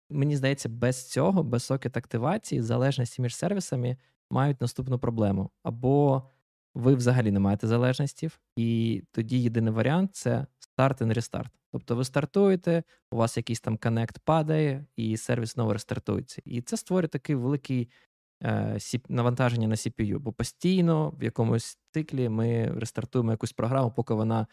[0.09, 3.97] Мені здається, без цього, без socket активації, залежності між сервісами
[4.29, 5.49] мають наступну проблему.
[5.63, 6.23] Або
[6.77, 11.51] ви взагалі не маєте залежностів, і тоді єдиний варіант це старт і рестарт.
[11.71, 16.41] Тобто ви стартуєте, у вас якийсь там connect падає, і сервіс знову рестартується.
[16.45, 17.89] І це створює такий великий
[18.43, 18.77] е,
[19.09, 24.47] навантаження на CPU, бо постійно в якомусь циклі ми рестартуємо якусь програму, поки вона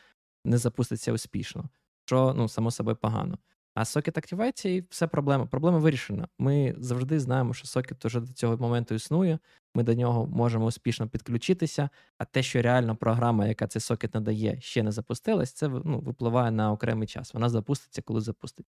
[0.44, 1.68] не запуститься успішно,
[2.04, 3.38] що ну, само собою погано.
[3.74, 5.46] А сокет активації все проблема.
[5.46, 6.28] Проблема вирішена.
[6.38, 9.38] Ми завжди знаємо, що сокет вже до цього моменту існує.
[9.74, 11.88] Ми до нього можемо успішно підключитися.
[12.18, 16.50] А те, що реально програма, яка цей сокет надає, ще не запустилась, це ну, випливає
[16.50, 17.34] на окремий час.
[17.34, 18.66] Вона запуститься, коли запустить.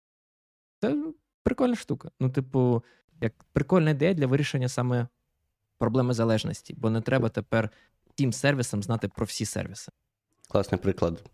[0.81, 1.05] Це
[1.43, 2.11] прикольна штука.
[2.21, 2.85] Ну, типу,
[3.21, 5.09] як прикольна ідея для вирішення саме
[5.79, 7.71] проблеми залежності, бо не треба тепер
[8.14, 9.93] тим сервісам знати про всі сервіси.
[10.48, 11.30] Класний приклад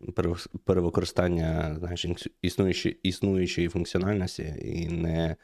[0.65, 2.07] перевикористання знаєш,
[2.43, 5.37] існуючої існуючої функціональності і не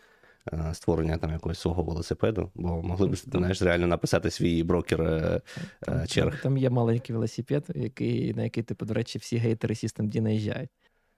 [0.53, 5.41] е, створення там якогось свого велосипеду, бо могли б знаєш, реально написати свій брокер е,
[5.81, 6.43] там, е, черг.
[6.43, 10.71] Там є маленький велосипед, який, на який, типу, до речі, всі гейтери Systemd наїжджають.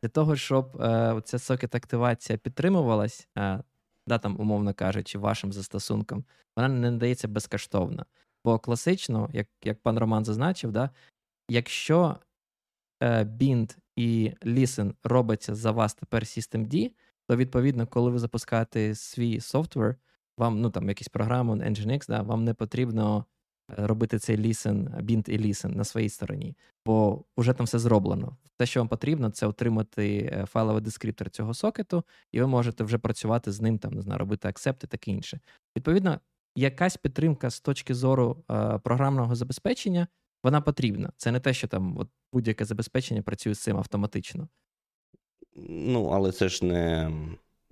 [0.02, 3.62] Для того, щоб е, ця сокет активація підтримувалась, е,
[4.06, 6.24] да, там, умовно кажучи, вашим застосунком,
[6.56, 8.06] вона не надається безкоштовно.
[8.44, 10.90] Бо класично, як як пан Роман зазначив, да,
[11.48, 12.16] якщо
[13.06, 16.90] bind і listen робиться за вас тепер systemd,
[17.28, 19.96] то відповідно, коли ви запускаєте свій софтвер,
[20.38, 23.24] вам ну там якісь програму Nginx, да, вам не потрібно
[23.78, 26.56] е, робити цей listen, bind і listen на своїй стороні,
[26.86, 28.36] бо вже там все зроблено.
[28.56, 32.98] Те, що вам потрібно, це отримати е, файловий дескриптор цього сокету, і ви можете вже
[32.98, 35.40] працювати з ним, там не знаю, робити акцепти, таке інше.
[35.76, 36.20] Відповідно,
[36.56, 40.06] якась підтримка з точки зору е, програмного забезпечення
[40.42, 41.12] вона потрібна.
[41.16, 44.48] Це не те, що там от будь-яке забезпечення працює з цим автоматично.
[45.66, 47.12] Ну, але це ж не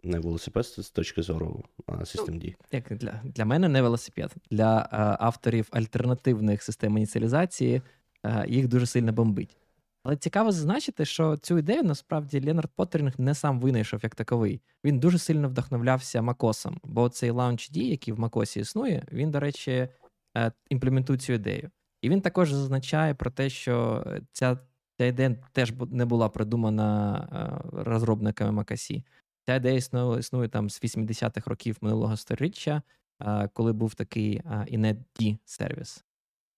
[0.02, 1.64] не велосипед з точки зору
[2.05, 2.57] систем дій.
[2.61, 4.35] Ну, як для для мене не велосипед.
[4.50, 7.83] Для а, авторів альтернативних систем ініціалізації
[8.22, 9.57] а, їх дуже сильно бомбить.
[10.02, 14.61] Але цікаво зазначити, що цю ідею насправді Ленард Поттерінг не сам винайшов як таковий.
[14.85, 19.88] Він дуже сильно вдохновлявся Макосом, бо цей LaunchD, який в Макосі існує, він, до речі,
[20.37, 21.70] е, імплементує цю ідею.
[22.00, 24.59] І він також зазначає про те, що е, ця
[24.98, 29.04] ця ідея теж не була придумана е, розробниками Макасі.
[29.46, 32.82] Ця ідея існує, існує там з 80-х років минулого сторіччя,
[33.20, 34.40] е, коли був такий
[34.72, 36.04] inet сервіс.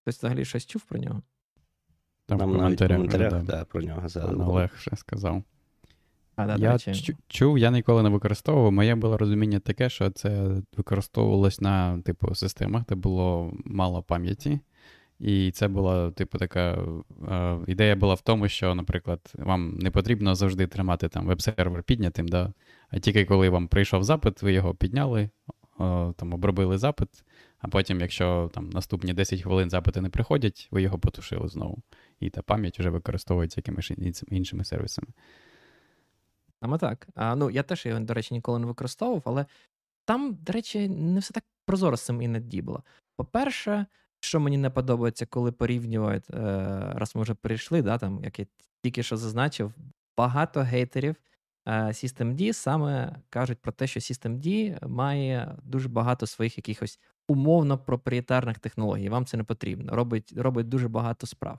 [0.03, 1.23] Хтось взагалі щось чув про нього?
[2.27, 4.51] Там Нам в коментарях, коментарях да, про нього згадували.
[4.51, 5.43] Олег ще сказав.
[6.37, 6.95] А, да, я
[7.29, 8.73] чув, я ніколи не використовував.
[8.73, 14.61] Моє було розуміння таке, що це використовувалось на типу системах, де було мало пам'яті.
[15.21, 16.79] І це була, типу, така
[17.29, 22.29] е, ідея була в тому, що, наприклад, вам не потрібно завжди тримати там веб-сервер піднятим,
[22.29, 22.53] да?
[22.91, 25.31] а тільки коли вам прийшов запит, ви його підняли, е,
[26.17, 27.09] там обробили запит,
[27.59, 31.79] а потім, якщо там наступні 10 хвилин запити не приходять, ви його потушили знову.
[32.21, 33.93] І та пам'ять вже використовується якимись
[34.31, 35.09] іншими сервісами.
[36.61, 37.09] Саме так.
[37.15, 39.47] А, Ну, я теж його, до речі, ніколи не використовував, але
[40.05, 42.83] там, до речі, не все так прозоро з цим іноді було.
[43.17, 43.87] По-перше,
[44.21, 46.37] що мені не подобається, коли порівнюють, е,
[46.95, 48.47] раз ми вже прийшли, да, там, як я
[48.83, 49.75] тільки що зазначив,
[50.17, 51.17] багато гейтерів
[51.67, 58.59] е, Systemd саме кажуть про те, що Systemd має дуже багато своїх якихось умовно проприєтарних
[58.59, 59.09] технологій.
[59.09, 59.97] Вам це не потрібно.
[59.97, 61.59] Робить робить дуже багато справ.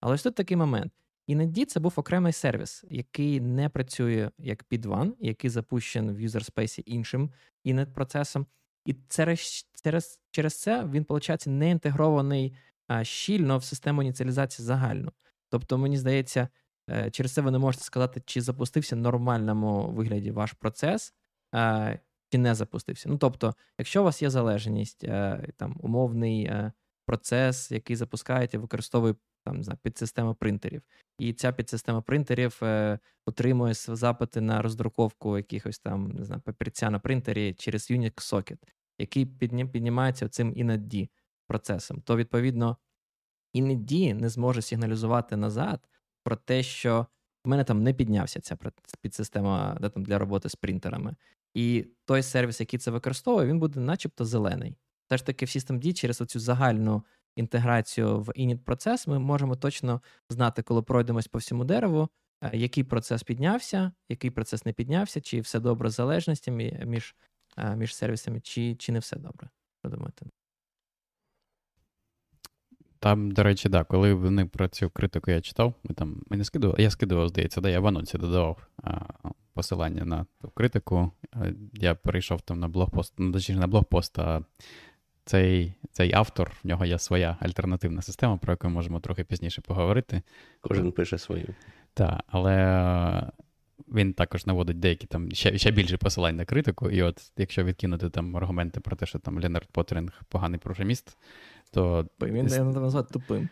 [0.00, 0.92] Але ось тут такий момент.
[1.26, 7.32] Іноді це був окремий сервіс, який не працює як P2, який запущений в юзерспейсі іншим
[7.64, 8.46] інет процесом.
[8.86, 12.56] І через через, через це він, виходить, не інтегрований
[12.88, 15.12] а, щільно в систему ініціалізації загальну.
[15.50, 16.48] Тобто, мені здається,
[16.90, 21.14] е, через це ви не можете сказати, чи запустився в нормальному вигляді ваш процес,
[21.52, 21.94] а,
[22.32, 23.08] чи не запустився.
[23.08, 26.72] Ну, тобто, якщо у вас є залежність, а, е, там умовний е,
[27.06, 29.14] процес, який запускаєте, використовує
[29.46, 30.82] там не знаю, підсистема принтерів.
[31.18, 36.98] І ця підсистема принтерів е, отримує запити на роздруковку якихось там не знаю, папірця на
[36.98, 38.58] принтері через Unix Socket,
[38.98, 41.08] який піднімається цим inetd
[41.46, 42.00] процесом.
[42.00, 42.76] То, відповідно,
[43.54, 45.88] inetd не зможе сигналізувати назад
[46.22, 47.06] про те, що
[47.44, 48.56] в мене там не піднявся ця
[49.00, 51.16] підсистема де, там, для роботи з принтерами.
[51.54, 54.76] І той сервіс, який це використовує, він буде начебто зелений.
[55.06, 57.02] Все ж таки, в systemd через оцю загальну
[57.36, 62.08] інтеграцію в init процес ми можемо точно знати, коли пройдемось по всьому дереву,
[62.42, 67.16] е, який процес піднявся, який процес не піднявся, чи все добре з залежностями між
[67.76, 69.48] між сервісами, чи чи не все добре.
[69.78, 70.26] Що думаєте?
[72.98, 76.80] Там, до речі, да, коли вони про цю критику я читав, ми там мені скидував,
[76.80, 79.00] я скидував, здається, да, я в анонсі додавав а,
[79.54, 81.12] посилання на ту критику.
[81.72, 84.44] Я перейшов там на блогпост, ну, точніше, на блогпост, а
[85.24, 89.60] цей цей автор, в нього є своя альтернативна система, про яку ми можемо трохи пізніше
[89.60, 90.22] поговорити.
[90.60, 91.54] Кожен пише свою.
[91.94, 93.30] Так, але
[93.88, 96.90] він також наводить деякі там ще ще більше посилань на критику.
[96.90, 101.18] І от якщо відкинути там аргументи про те, що там Ленард Поттеринг поганий програміст,
[101.70, 102.06] то.
[102.22, 103.48] Він не назвати тупим.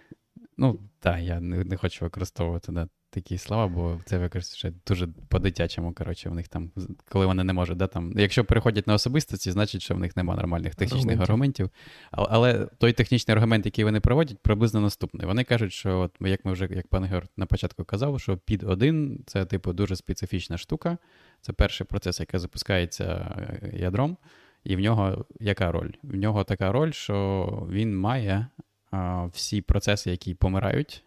[0.56, 5.92] Ну, так, я не не хочу використовувати да, такі слова, бо це використовує дуже по-дитячому.
[5.92, 6.70] Коротше, в них там,
[7.08, 10.36] коли вони не можуть, да, там, якщо переходять на особистості, значить, що в них немає
[10.36, 11.70] нормальних технічних аргументів.
[12.10, 15.26] Але, але той технічний аргумент, який вони проводять, приблизно наступний.
[15.26, 18.62] Вони кажуть, що, от, як ми вже, як пан Георг на початку казав, що під
[18.62, 20.98] один це, типу, дуже специфічна штука.
[21.40, 24.16] Це перший процес, який запускається е, ядром.
[24.64, 25.90] І в нього яка роль?
[26.02, 28.46] В нього така роль, що він має
[28.90, 31.04] а, всі процеси, які помирають.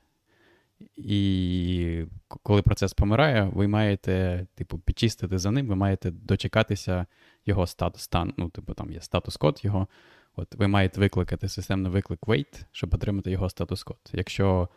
[0.95, 7.05] І коли процес помирає, ви маєте, типу, підчистити за ним, ви маєте дочекатися
[7.45, 8.33] його статус стан.
[8.37, 9.87] Ну, типу, там є статус-код його.
[10.35, 13.97] От ви маєте викликати системний виклик wait, щоб отримати його статус-код.
[14.13, 14.69] Якщо.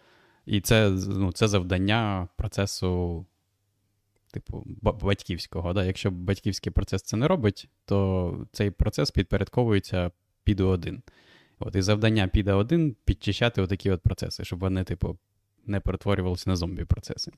[0.46, 3.26] І це ну, це завдання процесу,
[4.32, 5.72] типу, батьківського.
[5.72, 5.84] Да?
[5.84, 10.10] Якщо батьківський процес це не робить, то цей процес підпорядковується
[10.44, 11.02] під 1
[11.58, 15.18] От, І завдання піда 1 підчищати отакі от процеси, щоб вони, типу,
[15.66, 17.33] не перетворювалися на зомбі процеси.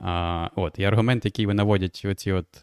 [0.00, 2.62] А, От, І аргумент, який ви наводять, оці от,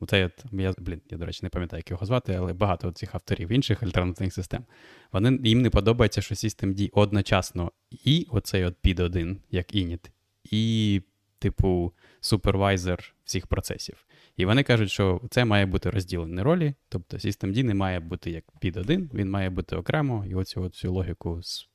[0.00, 3.14] оцей от, я, блін, я, до речі, не пам'ятаю, як його звати, але багато цих
[3.14, 4.64] авторів інших альтернативних систем,
[5.12, 7.72] вони, їм не подобається, що Systemd одночасно
[8.04, 10.10] і оцей от під 1 як init,
[10.44, 11.02] і,
[11.38, 14.06] типу, супервайзер всіх процесів.
[14.36, 18.44] І вони кажуть, що це має бути розділені ролі, тобто Systemd не має бути як
[18.60, 21.69] під один, він має бути окремо, і оцю цю логіку з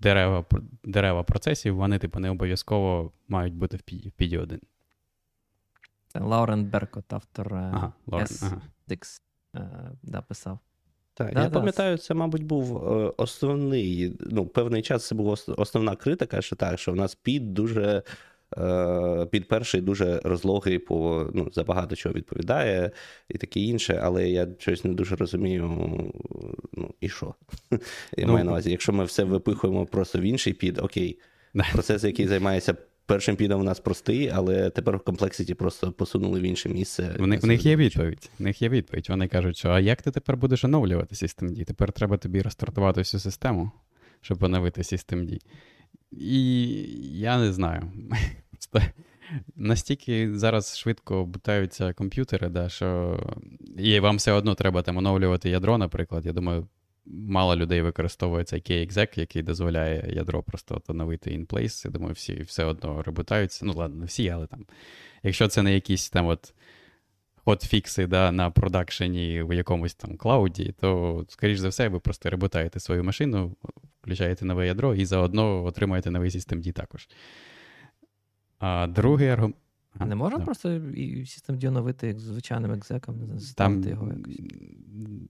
[0.00, 0.44] дерева
[0.84, 4.60] дерева процесів, вони, типу, не обов'язково мають бути в pd 1
[6.14, 8.60] Лаурен Беркот, автор е, ага, S6, ага.
[9.56, 10.58] Е, да, писав.
[11.14, 14.16] Так, да, Я да, пам'ятаю, це, мабуть, був е, основний.
[14.20, 18.02] Ну, певний час це була основна критика, що так, що в нас під дуже
[19.30, 22.90] під перший дуже розлогий по ну, за багато чого відповідає
[23.28, 25.64] і таке інше, але я щось не дуже розумію.
[26.72, 27.34] Ну і що?
[28.16, 31.18] Я ну, маю на увазі, якщо ми все випихуємо просто в інший під, окей,
[31.72, 32.76] процес, який займається.
[33.06, 37.14] Першим підом у нас простий, але тепер в комплексіті просто посунули в інше місце.
[37.18, 38.30] В них, в них є відповідь.
[38.38, 39.06] В них є відповідь.
[39.08, 41.64] Вони кажуть, що а як ти тепер будеш оновлювати Systemd?
[41.64, 43.70] Тепер треба тобі розстартувати всю систему,
[44.20, 45.40] щоб оновити Systemd.
[46.10, 46.70] І
[47.18, 47.82] я не знаю.
[49.56, 53.20] Настільки зараз швидко бутаються комп'ютери, да, що
[53.78, 56.26] і вам все одно треба там оновлювати ядро, наприклад.
[56.26, 56.68] Я думаю,
[57.06, 61.86] мало людей використовує цей KExec, який дозволяє ядро просто оновити in place.
[61.86, 63.66] Я думаю, всі все одно ребутаються.
[63.66, 64.66] Ну, ладно, не всі, але там.
[65.22, 66.54] Якщо це не якісь там от
[67.48, 72.80] хотфікси да, на продакшені в якомусь там клауді, то, скоріш за все, ви просто ребутаєте
[72.80, 73.56] свою машину,
[74.00, 77.08] включаєте нове ядро і заодно отримаєте новий Systemd також.
[78.58, 79.56] А другий аргумент.
[79.98, 80.44] А не можна да.
[80.44, 83.20] просто і Systemd оновити як звичайним екзеком,
[83.56, 84.40] там, його якось?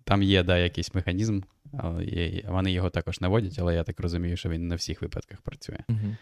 [0.04, 1.40] Там є, да, якийсь механізм,
[1.72, 5.78] але вони його також наводять, але я так розумію, що він на всіх випадках працює.
[5.88, 6.16] Угу.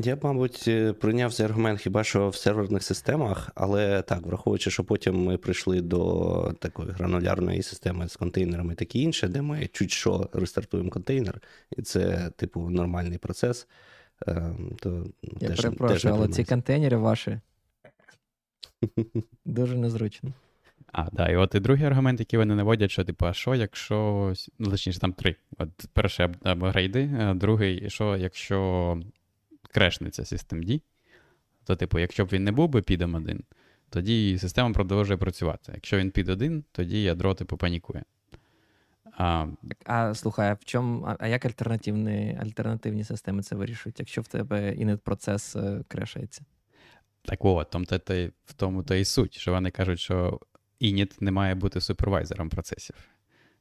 [0.00, 4.84] Я, мабуть, е, прийняв цей аргумент хіба що в серверних системах, але так, враховуючи, що
[4.84, 9.90] потім ми прийшли до такої гранулярної системи з контейнерами і таке інше, де ми чуть
[9.90, 11.42] що рестартуємо контейнер,
[11.76, 13.68] і це, типу, нормальний процес.
[14.26, 15.06] Ем, то
[15.40, 17.40] Я теж, перепрошую, теж але ці контейнери ваші
[19.44, 20.32] дуже незручно.
[20.92, 24.32] А, да, і от і другий аргумент, який вони наводять, що, типу, а що, якщо.
[24.58, 25.36] Ну, точніше, там три.
[25.58, 29.00] От Перший апгрейди, а другий, що якщо
[29.68, 30.80] крешнеться Systemd,
[31.64, 33.44] то, типу, якщо б він не був би підом один,
[33.90, 35.72] тоді система продовжує працювати.
[35.74, 38.04] Якщо він під один, тоді ядро типу панікує.
[39.12, 39.46] А
[39.84, 44.26] а слухай, а в чому, а, а як альтернативні альтернативні системи це вирішують, якщо в
[44.26, 46.42] тебе інет процес е, крешається?
[47.22, 47.74] Так от,
[48.44, 50.40] в тому то і суть, що вони кажуть, що
[50.78, 52.96] ініт не має бути супервайзером процесів.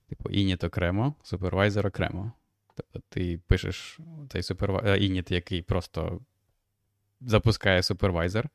[0.09, 2.31] Типу, ініт окремо, супервайзер окремо.
[2.77, 6.21] Тобто ти пишеш цей супервайзер, ініт, який просто
[7.21, 8.49] запускає супервайзер,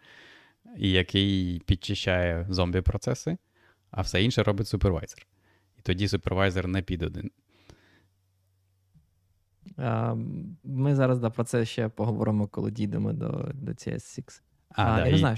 [0.77, 3.37] і який підчищає зомбі-процеси,
[3.91, 5.27] а все інше робить супервайзер.
[5.79, 7.31] І тоді супервайзер не під один.
[10.65, 14.43] Ми зараз да, про це ще поговоримо, коли дійдемо до до CS6.
[14.69, 15.13] А, а да, я і...
[15.13, 15.37] не знаю.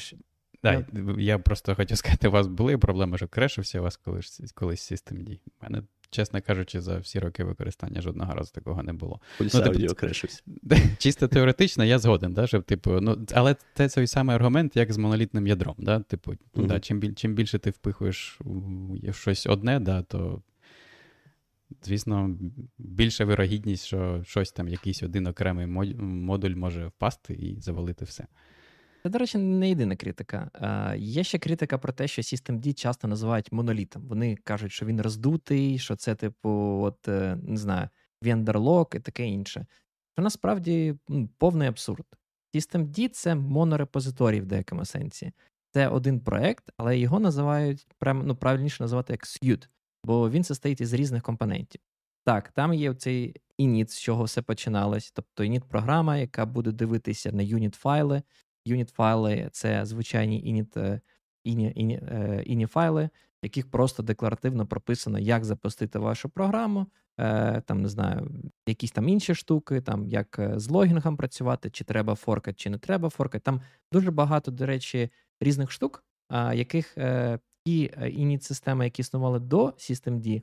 [0.64, 1.14] Да, я...
[1.18, 5.38] я просто хотів сказати, у вас були проблеми, що крешився у вас колись колись System
[5.46, 9.20] У мене чесно кажучи, за всі роки використання жодного разу такого не було.
[9.40, 10.42] Ну, типу, крешився.
[10.98, 14.96] Чисто теоретично, я згоден, да, що, типу, ну, але це той самий аргумент, як з
[14.96, 15.74] монолітним ядром.
[15.78, 16.00] Да?
[16.00, 16.66] Типу, mm-hmm.
[16.66, 20.42] да, Чим біль, чим більше ти впихуєш в щось одне, да, то.
[21.82, 22.36] Звісно,
[22.78, 28.26] більша вирогідність, що щось там, якийсь один окремий модуль може впасти і завалити все.
[29.06, 30.50] Це, до речі, не єдина критика.
[30.98, 34.02] Є ще критика про те, що Systemd часто називають монолітом.
[34.08, 36.50] Вони кажуть, що він роздутий, що це, типу,
[36.82, 37.88] от, е, не знаю,
[38.22, 39.66] вендерлок і таке інше.
[40.12, 40.94] Що насправді
[41.38, 42.04] повний абсурд.
[42.54, 45.32] Systemd— це монорепозиторій в деякому сенсі.
[45.72, 49.68] Це один проект, але його називають ну, правильніше називати як Suite,
[50.04, 51.80] бо він состоїть із різних компонентів.
[52.24, 57.32] Так, там є цей init, з чого все починалось, тобто init програма, яка буде дивитися
[57.32, 58.22] на юніт файли,
[58.64, 61.00] Юніт файли це звичайні init,
[61.44, 62.00] іні, іні,
[62.44, 66.86] іні файли, в яких просто декларативно прописано, як запустити вашу програму,
[67.20, 68.30] е, там не знаю,
[68.66, 72.78] якісь там інші штуки, там як е, з логінгом працювати, чи треба форкати, чи не
[72.78, 73.42] треба форкати.
[73.42, 73.60] Там
[73.92, 76.04] дуже багато, до речі, різних штук,
[76.52, 80.42] яких е, ті ініт-системи, які існували до Systemd,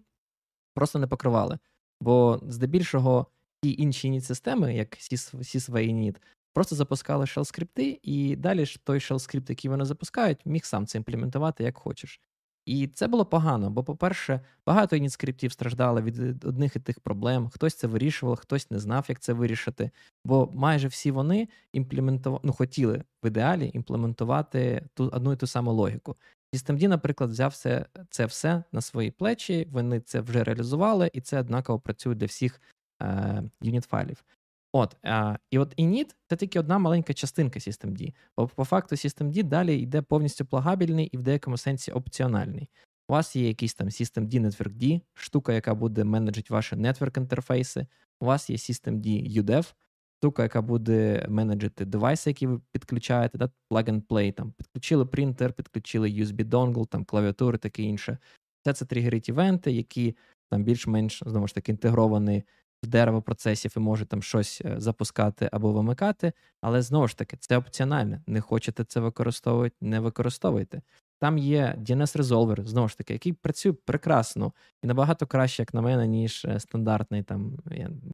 [0.73, 1.59] просто не покривали.
[2.01, 3.27] Бо здебільшого
[3.61, 6.15] ті інші ініт-системи, як SysV init,
[6.53, 10.87] Просто запускали shell скрипти, і далі ж той shell скрипт, який вони запускають, міг сам
[10.87, 12.21] це імплементувати як хочеш.
[12.65, 17.49] І це було погано, бо, по-перше, багато ініт-скриптів страждали від одних і тих проблем.
[17.49, 19.91] Хтось це вирішував, хтось не знав, як це вирішити.
[20.25, 25.73] Бо майже всі вони імплементували, ну, хотіли в ідеалі імплементувати ту одну і ту саму
[25.73, 26.15] логіку.
[26.53, 31.39] Systemd, наприклад, взяв це, це все на свої плечі, вони це вже реалізували, і це
[31.39, 32.61] однаково працює для всіх
[33.01, 34.23] е, юніт-файлів.
[34.73, 38.13] От, а, І от init— це тільки одна маленька частинка systemd.
[38.37, 42.69] Бо по факту systemd далі йде повністю плагабельний і в деякому сенсі опціональний.
[43.09, 47.87] У вас є якийсь там systemd Network D, штука, яка буде менеджити ваші network інтерфейси.
[48.19, 49.73] У вас є systemd UDEV,
[50.19, 55.53] штука, яка буде менеджити девайси, які ви підключаєте, да, plug and play, там, підключили принтер,
[55.53, 58.17] підключили USB dongle, там, клавіатури, таке інше.
[58.61, 60.15] Все це тригерить івенти, які
[60.49, 62.43] там більш-менш знову ж таки інтегровані
[62.83, 67.37] в дерево процесів і може там щось е, запускати або вимикати, але знову ж таки,
[67.37, 68.21] це опціональне.
[68.27, 70.81] Не хочете це використовувати, не використовуйте.
[71.19, 75.81] Там є DNS Resolver, знову ж таки, який працює прекрасно і набагато краще, як на
[75.81, 77.57] мене, ніж е, стандартний там,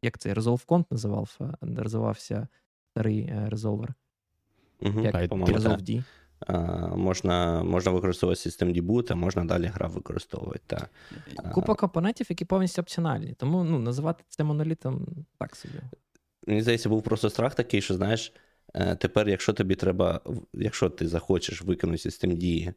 [0.02, 2.48] як цей ResolveCont називав, е, називався
[2.90, 3.94] старий резолвер.
[4.80, 6.04] Угу, як ResolveD
[6.96, 10.60] можна можна використовувати System Debut, а можна далі гра використовувати.
[10.66, 10.88] Та.
[11.52, 13.34] Купа компонентів, які повністю опціональні.
[13.34, 15.06] Тому ну, називати це монолітом
[15.38, 15.80] так собі.
[16.46, 18.32] Мені здається, був просто страх такий, що знаєш.
[18.74, 20.20] Е, тепер, якщо тобі треба,
[20.52, 22.72] якщо ти захочеш викинути систем дії,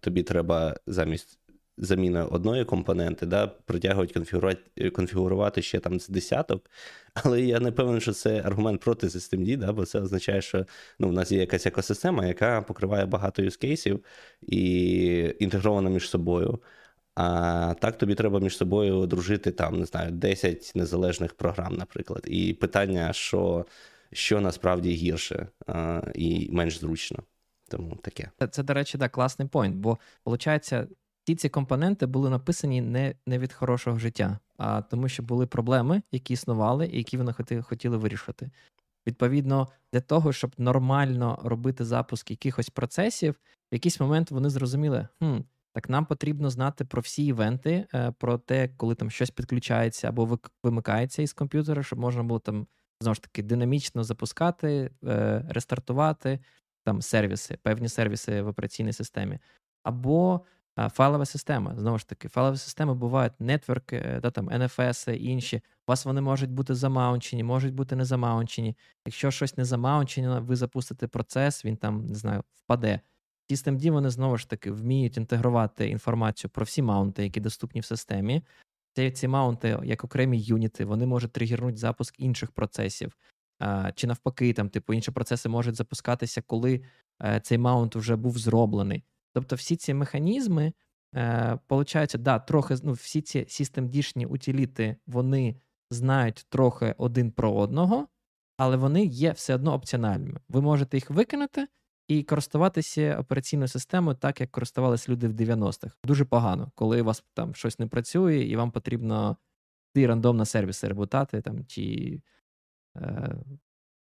[0.00, 1.38] тобі треба замість
[1.78, 6.70] заміна одної компоненти, да, притягувати, конфігурувати конфігурувати ще там з десяток.
[7.14, 10.66] Але я не певен, що це аргумент проти SystemD, да, бо це означає, що
[10.98, 14.04] ну, в нас є якась екосистема, яка покриває багато юзкейсів
[14.42, 16.60] і інтегрована між собою.
[17.14, 22.24] А так тобі треба між собою дружити там, не знаю, 10 незалежних програм, наприклад.
[22.26, 23.66] І питання, що
[24.12, 27.18] що насправді гірше а, і менш зручно.
[27.68, 28.30] Тому таке.
[28.50, 30.72] Це до речі, да, класний пойнт, бо виходить,
[31.26, 36.02] всі ці компоненти були написані не не від хорошого життя, а тому, що були проблеми,
[36.12, 38.50] які існували, і які вони хотіли вирішити.
[39.06, 43.34] Відповідно, для того, щоб нормально робити запуск якихось процесів,
[43.72, 45.38] в якийсь момент вони зрозуміли, хм,
[45.72, 50.38] так нам потрібно знати про всі івенти, е, про те, коли там щось підключається або
[50.62, 52.66] вимикається із комп'ютера, щоб можна було там
[53.00, 56.38] знову ж таки динамічно запускати, е, рестартувати
[56.84, 59.38] там сервіси, певні сервіси в операційній системі.
[59.82, 60.40] Або
[60.76, 61.74] Файлова система.
[61.78, 65.56] Знову ж таки, файлові системи бувають нетворки, да, там, NFS і інші.
[65.56, 65.60] У
[65.90, 68.76] вас вони можуть бути замаунчені, можуть бути не замаунчені.
[69.06, 73.00] Якщо щось не замаунчено, ви запустите процес, він там, не знаю, впаде.
[73.50, 78.42] Systemd вони знову ж таки вміють інтегрувати інформацію про всі маунти, які доступні в системі.
[78.94, 83.16] ці, ці маунти, як окремі юніти, вони можуть тригернути запуск інших процесів.
[83.58, 86.82] А, Чи навпаки, там, типу, інші процеси можуть запускатися, коли
[87.22, 89.04] е, цей маунт вже був зроблений.
[89.36, 90.72] Тобто, всі ці механізми,
[91.14, 91.58] е,
[92.18, 95.56] да, трохи ну, всі ці системдішні утиліти, вони
[95.90, 98.08] знають трохи один про одного,
[98.56, 100.40] але вони є все одно опціональними.
[100.48, 101.68] Ви можете їх викинути
[102.08, 105.96] і користуватися операційною системою так, як користувалися люди в 90-х.
[106.04, 109.36] Дуже погано, коли у вас там щось не працює, і вам потрібно
[109.94, 112.20] ті рандомно сервіси ребутати там, чи.
[112.96, 113.36] Е,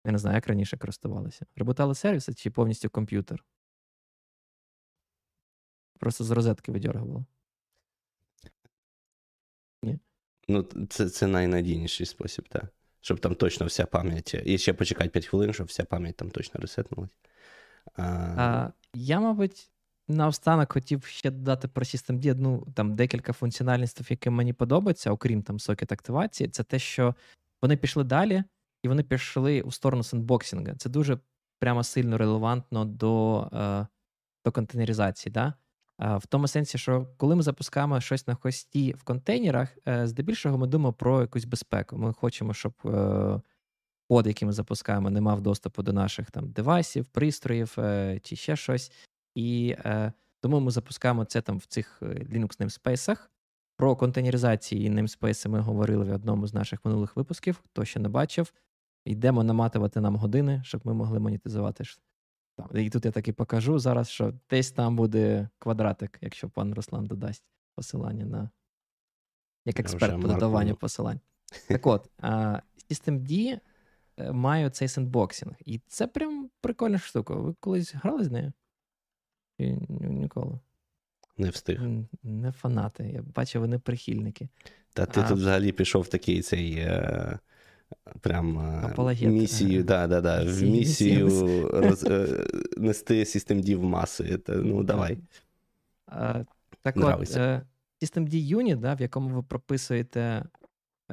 [0.07, 1.47] я не знаю, як раніше користувалися.
[1.57, 3.45] Ребутали сервіси чи повністю комп'ютер?
[6.03, 7.25] Просто з розетки видергувало.
[9.83, 9.99] Ні.
[10.49, 12.65] Ну, це це найнадійніший спосіб, так.
[13.01, 14.35] Щоб там точно вся пам'ять.
[14.45, 17.19] І ще почекати 5 хвилин, щоб вся пам'ять там точно ресетнулась.
[17.95, 18.03] А...
[18.39, 19.71] А, Я, мабуть,
[20.09, 25.61] наостанок хотів ще додати про SystemD ну, там декілька функціональностей, які мені подобаються, окрім там
[25.61, 27.15] сокет активації, це те, що
[27.61, 28.45] вони пішли далі,
[28.83, 30.75] і вони пішли у сторону сендбоксінга.
[30.75, 31.19] Це дуже
[31.59, 33.87] прямо сильно релевантно до е,
[34.45, 35.33] до контейнеризації.
[35.33, 35.55] Да?
[36.03, 40.67] В тому сенсі, що коли ми запускаємо щось на хості в контейнерах, е, здебільшого ми
[40.67, 41.97] думаємо про якусь безпеку.
[41.97, 43.41] Ми хочемо, щоб е,
[44.09, 48.57] код, який ми запускаємо, не мав доступу до наших там девайсів, пристроїв е, чи ще
[48.57, 48.93] щось.
[49.35, 49.77] І
[50.41, 53.19] тому ми запускаємо це там в цих Linux namespace
[53.77, 57.61] Про контейнеризації namespace ми говорили в одному з наших минулих випусків.
[57.65, 58.53] Хто ще не бачив,
[59.05, 61.85] йдемо наматувати нам години, щоб ми могли монетизувати
[62.75, 67.45] і тут я таки покажу зараз, що десь там буде квадратик, якщо пан Руслан додасть
[67.75, 68.51] посилання на
[69.65, 71.21] як експерт по додаванню посилань.
[71.69, 72.11] Так от,
[72.91, 73.61] SystemD
[74.17, 75.55] е, має цей сендбоксинг.
[75.65, 77.35] І це прям прикольна штука.
[77.35, 78.53] Ви колись грали з нею?
[79.89, 80.59] Ніколи.
[81.37, 81.81] Не встиг.
[82.23, 83.05] Не фанати.
[83.05, 84.49] Я бачу, вони прихильники.
[84.93, 85.29] Та ти а...
[85.29, 86.75] тут взагалі пішов такий цей.
[86.75, 87.39] Е
[88.21, 89.29] прям Апологет.
[89.29, 91.29] місію, да, да, да, в місію
[91.73, 94.39] роз, е, нести SystemD в маси.
[94.39, 95.19] Та, ну, давай.
[96.07, 96.45] А,
[96.83, 97.41] так Нравиться.
[97.41, 97.63] от,
[98.03, 100.45] е, SystemD Unit, да, в якому ви прописуєте е,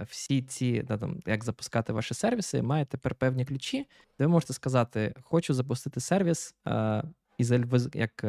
[0.09, 3.87] всі ці, да, там, як запускати ваші сервіси, має тепер певні ключі,
[4.19, 7.03] де ви можете сказати: хочу запустити сервіс а,
[7.37, 7.51] із
[7.93, 8.23] як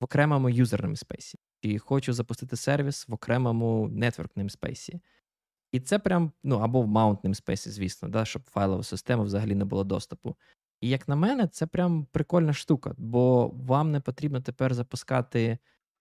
[0.00, 5.00] в окремому user namespace, і хочу запустити сервіс в окремому network namespace.
[5.72, 9.64] І це прям, ну, або в Mount namespace, звісно, да, щоб файлова система взагалі не
[9.64, 10.36] було доступу.
[10.80, 15.58] І як на мене, це прям прикольна штука, бо вам не потрібно тепер запускати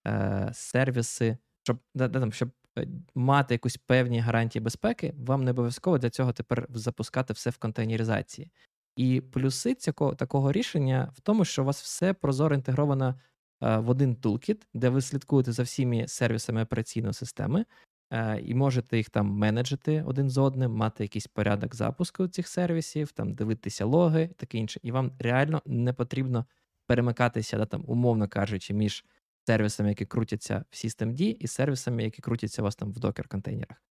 [0.08, 5.98] е, сервіси, щоб да, там, щоб е, мати якусь певні гарантії безпеки, вам не обов'язково
[5.98, 8.52] для цього тепер запускати все в контейнеризації.
[8.96, 13.20] І плюси цього такого рішення в тому, що у вас все прозоро інтегровано
[13.62, 17.66] е, в один тулкіт, де ви слідкуєте за всіми сервісами операційної системи.
[18.12, 23.12] Е, і можете їх там менеджити один з одним, мати якийсь порядок запуску цих сервісів,
[23.12, 24.80] там дивитися логи і таке інше.
[24.84, 26.46] І вам реально не потрібно
[26.88, 29.06] перемикатися, да, там, умовно кажучи, між
[29.48, 33.84] сервісами, які крутяться в Systemd, і сервісами, які крутяться у вас там в докер контейнерах.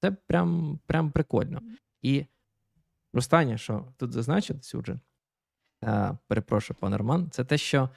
[0.00, 1.62] Це прям прям прикольно.
[2.02, 2.26] І
[3.12, 5.00] останнє, що тут зазначив, Сюджин,
[6.26, 7.90] перепрошую, пане Роман, це те, що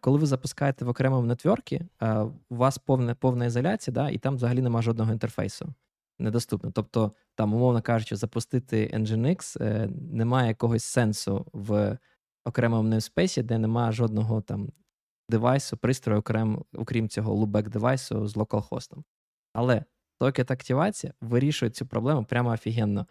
[0.00, 1.80] коли ви запускаєте в окремому нетворкі,
[2.48, 5.74] у вас повна повна ізоляція, да, і там взагалі немає жодного інтерфейсу.
[6.18, 6.70] Недоступно.
[6.70, 11.98] Тобто, там, умовно кажучи, запустити Nginx е, немає якогось сенсу в
[12.44, 14.72] окремому namespace, де немає жодного там
[15.28, 19.04] девайсу, пристрою, окрем, окрім цього loopback девайсу з локалхостом.
[19.52, 19.84] Але
[20.18, 23.06] токет активація вирішує цю проблему прямо офігенно.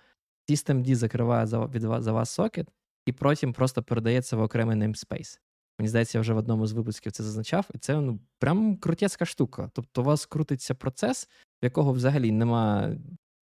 [0.49, 2.67] Systemd закриває за, від за вас сокет,
[3.05, 5.39] і потім просто передається в окремий namespace.
[5.79, 9.25] Мені здається, я вже в одному з випусків це зазначав, і це ну, прям крутецька
[9.25, 9.69] штука.
[9.73, 11.29] Тобто, у вас крутиться процес,
[11.61, 12.95] в якого взагалі нема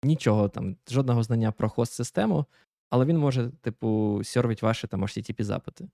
[0.03, 2.45] нічого, там, жодного знання про хост-систему,
[2.89, 5.89] але він може, типу, сервити ваші там http запити.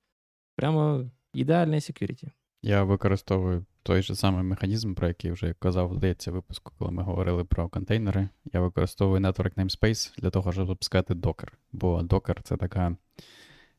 [0.55, 2.30] Прямо ідеальне security.
[2.63, 7.43] Я використовую той же самий механізм, про який вже казав, здається, випуску, коли ми говорили
[7.43, 8.30] про контейнери.
[8.53, 11.47] Я використовую Network Namespace для того, щоб запускати Docker.
[11.72, 12.95] Бо Docker це така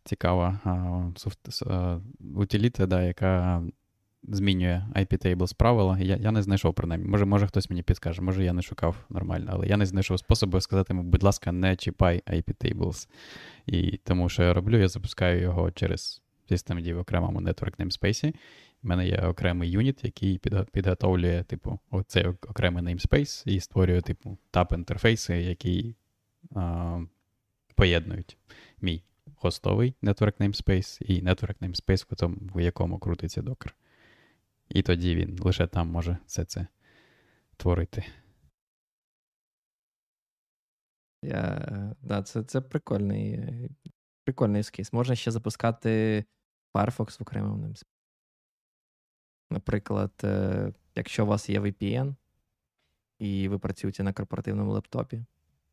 [0.05, 0.61] цікава
[2.35, 3.63] утиліта, да, яка
[4.23, 5.99] змінює IP-tables правила.
[5.99, 7.09] Я я не знайшов принаймні.
[7.09, 10.61] Може, може хтось мені підкаже, може я не шукав нормально, але я не знайшов способу
[10.61, 13.09] сказати йому, будь ласка, не чіпай IP-tables.
[13.67, 18.35] І тому, що я роблю, я запускаю його через systemd в окремому network namespace.
[18.85, 20.41] У мене є окремий юніт, який
[20.73, 25.95] підготовлює, типу, оцей окремий namespace і створює, типу, тап-інтерфейси, які
[26.55, 27.01] а,
[27.75, 28.37] поєднують
[28.81, 29.03] мій
[29.35, 33.77] хостовий network namespace і network namespace, в, якому крутиться докер.
[34.69, 36.67] І тоді він лише там може все це
[37.57, 38.05] творити.
[41.23, 43.41] Я, да, Це це прикольний
[44.25, 44.93] прикольний ескіз.
[44.93, 46.25] Можна ще запускати
[46.75, 47.75] Firefox в окремому
[49.51, 52.15] Наприклад, е, якщо у вас є VPN,
[53.19, 55.25] і ви працюєте на корпоративному лептопі,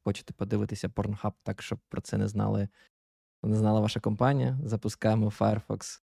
[0.04, 2.68] хочете подивитися Pornhub так, щоб про це не знали,
[3.48, 6.02] не знала ваша компанія, запускаємо Firefox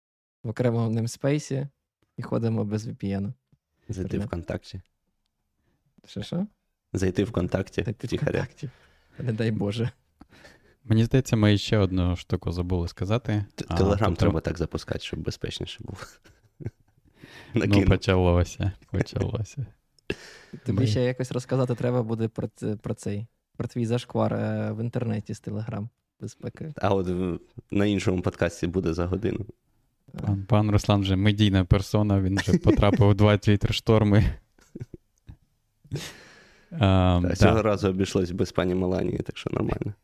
[0.43, 1.69] в окремому namespace
[2.17, 3.33] і ходимо без VPN.
[3.89, 4.81] Зайти в контакті.
[6.05, 6.47] Що що?
[6.93, 7.83] Зайти в контакті.
[7.83, 8.71] Зайти в контакті.
[9.19, 9.91] Не дай Боже.
[10.85, 13.45] Мені здається, ми ще одну штуку забули сказати.
[13.55, 14.21] Телеграм тобто...
[14.21, 15.99] треба так запускати, щоб безпечніше було.
[17.55, 18.73] Ну, почалося.
[18.91, 19.67] почалося.
[20.67, 22.49] Тобі ще якось розказати треба буде про
[22.83, 23.27] про цей,
[23.57, 25.89] про твій зашквар е, в інтернеті з Телеграм
[26.21, 26.73] безпеки.
[26.77, 27.09] А от
[27.71, 29.47] на іншому подкасті буде за годину.
[30.27, 34.25] Пан пан Руслан вже медійна персона, він вже потрапив у два твіттер-шторми.
[36.73, 37.63] Um, Цього да.
[37.63, 39.95] разу обійшлось без пані Меланії, так що нормально.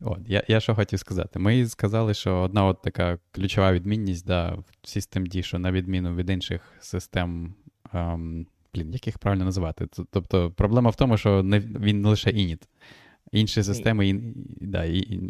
[0.00, 1.38] От, Я я що хотів сказати.
[1.38, 6.30] Ми сказали, що одна от така ключова відмінність да, в Systemd, що на відміну від
[6.30, 7.54] інших систем,
[7.94, 9.86] ем, блін, як їх правильно називати?
[10.10, 12.62] Тобто проблема в тому, що не, він не лише init.
[13.32, 14.84] Інші системи, ін, да,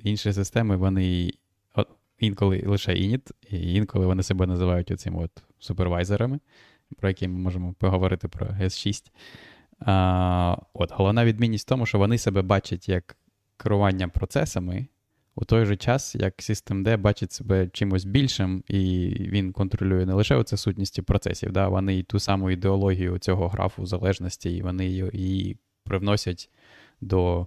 [0.04, 1.32] інші системи, вони
[2.18, 6.40] інколи лише init, і інколи вони себе називають оцими от супервайзерами,
[6.96, 9.02] про які ми можемо поговорити про S6.
[9.80, 13.16] А, от, Головна відмінність в тому, що вони себе бачать як
[13.56, 14.86] керування процесами,
[15.40, 20.36] у той же час, як Systemd бачить себе чимось більшим, і він контролює не лише
[20.36, 25.56] оце сутністі процесів, да, вони і ту саму ідеологію цього графу залежності, і вони її
[25.84, 26.50] привносять
[27.00, 27.46] до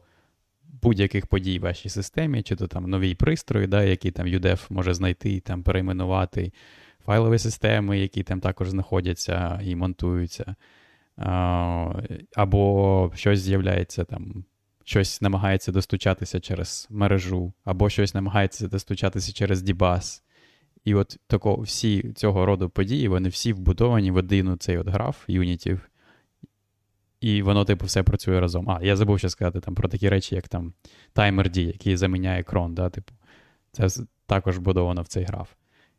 [0.82, 4.94] будь-яких подій в вашій системі, чи то там нові пристрої, да, які там UDEF може
[4.94, 6.54] знайти, там перейменувати,
[7.06, 10.56] файлові системи, які там також знаходяться і монтуються.
[12.36, 14.46] Або щось з'являється там
[14.84, 20.24] щось намагається достучатися через мережу, або щось намагається достучатися через Дібас.
[20.86, 25.24] І от тако, всі цього роду події, вони всі вбудовані в один цей от граф
[25.28, 25.91] юнітів.
[27.22, 28.70] І воно, типу, все працює разом.
[28.70, 30.74] А, я забув ще сказати там про такі речі, як там
[31.14, 32.76] таймер дій, який заміняє крон.
[32.76, 33.14] Да, типу,
[33.72, 33.88] Це
[34.26, 35.50] також вбудовано в цей граф.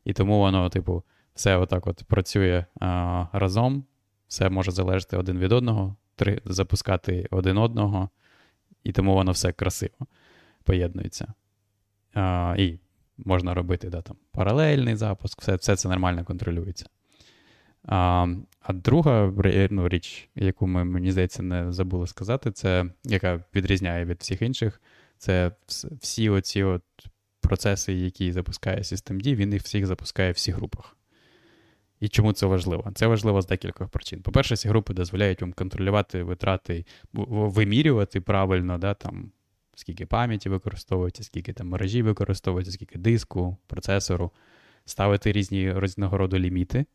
[0.04, 1.02] І тому воно, типу,
[1.34, 3.84] все отак от працює а, разом,
[4.28, 8.10] все може залежати один від одного, три, запускати один одного
[8.84, 10.06] і тому воно все красиво
[10.64, 11.32] поєднується.
[12.14, 12.78] А, І
[13.18, 16.86] можна робити да, там, паралельний запуск, все все це нормально контролюється.
[17.84, 18.26] А
[18.60, 19.32] а друга
[19.70, 24.82] ну, річ, яку ми, мені здається, не забули сказати, це яка відрізняє від всіх інших,
[25.18, 25.52] це
[26.00, 26.82] всі оці от
[27.40, 30.96] процеси, які запускає Systemd, він їх всіх запускає в всіх групах.
[32.00, 32.92] І чому це важливо?
[32.94, 34.22] Це важливо з декількох причин.
[34.22, 39.30] По-перше, ці групи дозволяють вам контролювати витрати, вимірювати правильно, да, там,
[39.74, 44.30] скільки пам'яті використовується, скільки там мережі використовується, скільки диску, процесору,
[44.84, 46.86] ставити різні різного роду ліміти.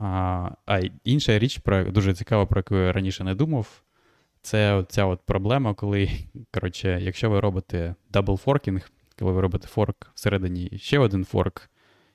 [0.00, 3.82] А а інша річ, про, дуже цікава, про яку я раніше не думав,
[4.42, 6.10] це ця от проблема, коли,
[6.54, 8.82] коротше, якщо ви робите forking,
[9.18, 11.70] коли ви робите форк всередині ще один форк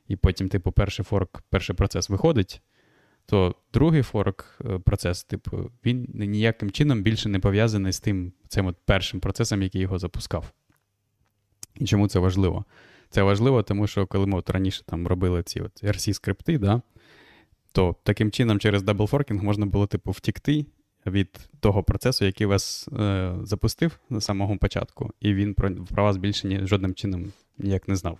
[0.07, 2.61] і потім, типу, перший форк, перший процес виходить,
[3.25, 8.65] то другий форк е, процес, типу, він ніяким чином більше не пов'язаний з тим цим
[8.65, 10.51] от першим процесом, який його запускав.
[11.75, 12.65] І чому це важливо?
[13.09, 16.81] Це важливо, тому що коли ми от раніше там робили ці от RC-скрипти, да,
[17.71, 20.65] то таким чином через даблфоркінг можна було, типу, втікти
[21.05, 26.17] від того процесу, який вас е, запустив на самого початку, і він про, про вас
[26.17, 28.19] більше ні, жодним чином ніяк не знав.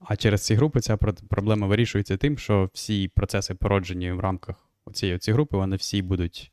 [0.00, 0.96] А через ці групи ця
[1.28, 4.56] проблема вирішується тим, що всі процеси, породжені в рамках
[4.92, 6.52] цієї групи, вони всі будуть.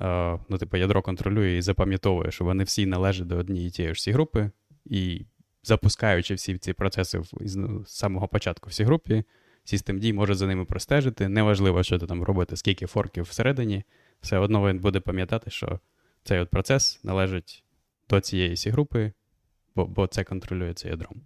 [0.00, 4.12] Е, ну, типу, ядро контролює і запам'ятовує, що вони всі належать до однієї тієї ж
[4.12, 4.50] групи,
[4.84, 5.26] і
[5.62, 9.24] запускаючи всі ці процеси з самого початку всі групі,
[9.64, 11.28] Systemd може за ними простежити.
[11.28, 13.84] Неважливо, що ти там робити, скільки форків всередині,
[14.20, 15.80] все одно він буде пам'ятати, що
[16.24, 17.64] цей от процес належить
[18.08, 19.12] до цієї всі групи,
[19.74, 21.22] бо, бо це контролює це ядром.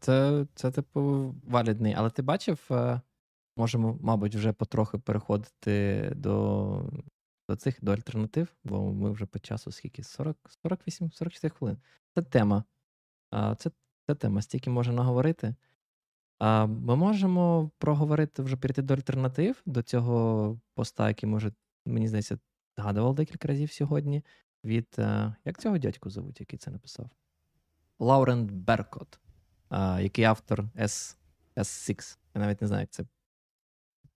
[0.00, 1.94] Це, це, типу, валідний.
[1.96, 3.00] Але ти бачив, е,
[3.56, 6.90] можемо, мабуть, вже потрохи переходити до
[7.48, 10.02] до цих до альтернатив, бо ми вже по часу скільки?
[10.02, 11.78] 40, 48, 44 хвилин.
[12.14, 12.64] Це тема.
[13.58, 13.70] Це
[14.06, 15.54] це тема, стільки можна наговорити.
[16.38, 21.52] А Ми можемо проговорити вже перейти до альтернатив, до цього поста, який, може,
[21.86, 22.38] мені здається,
[22.76, 24.24] згадував декілька разів сьогодні.
[24.64, 27.10] Від е, як цього дядьку зовуть, який це написав?
[27.98, 29.20] Лаурен Беркот
[30.00, 31.16] який автор S,
[31.56, 32.18] S6.
[32.34, 33.04] Я навіть не знаю, як це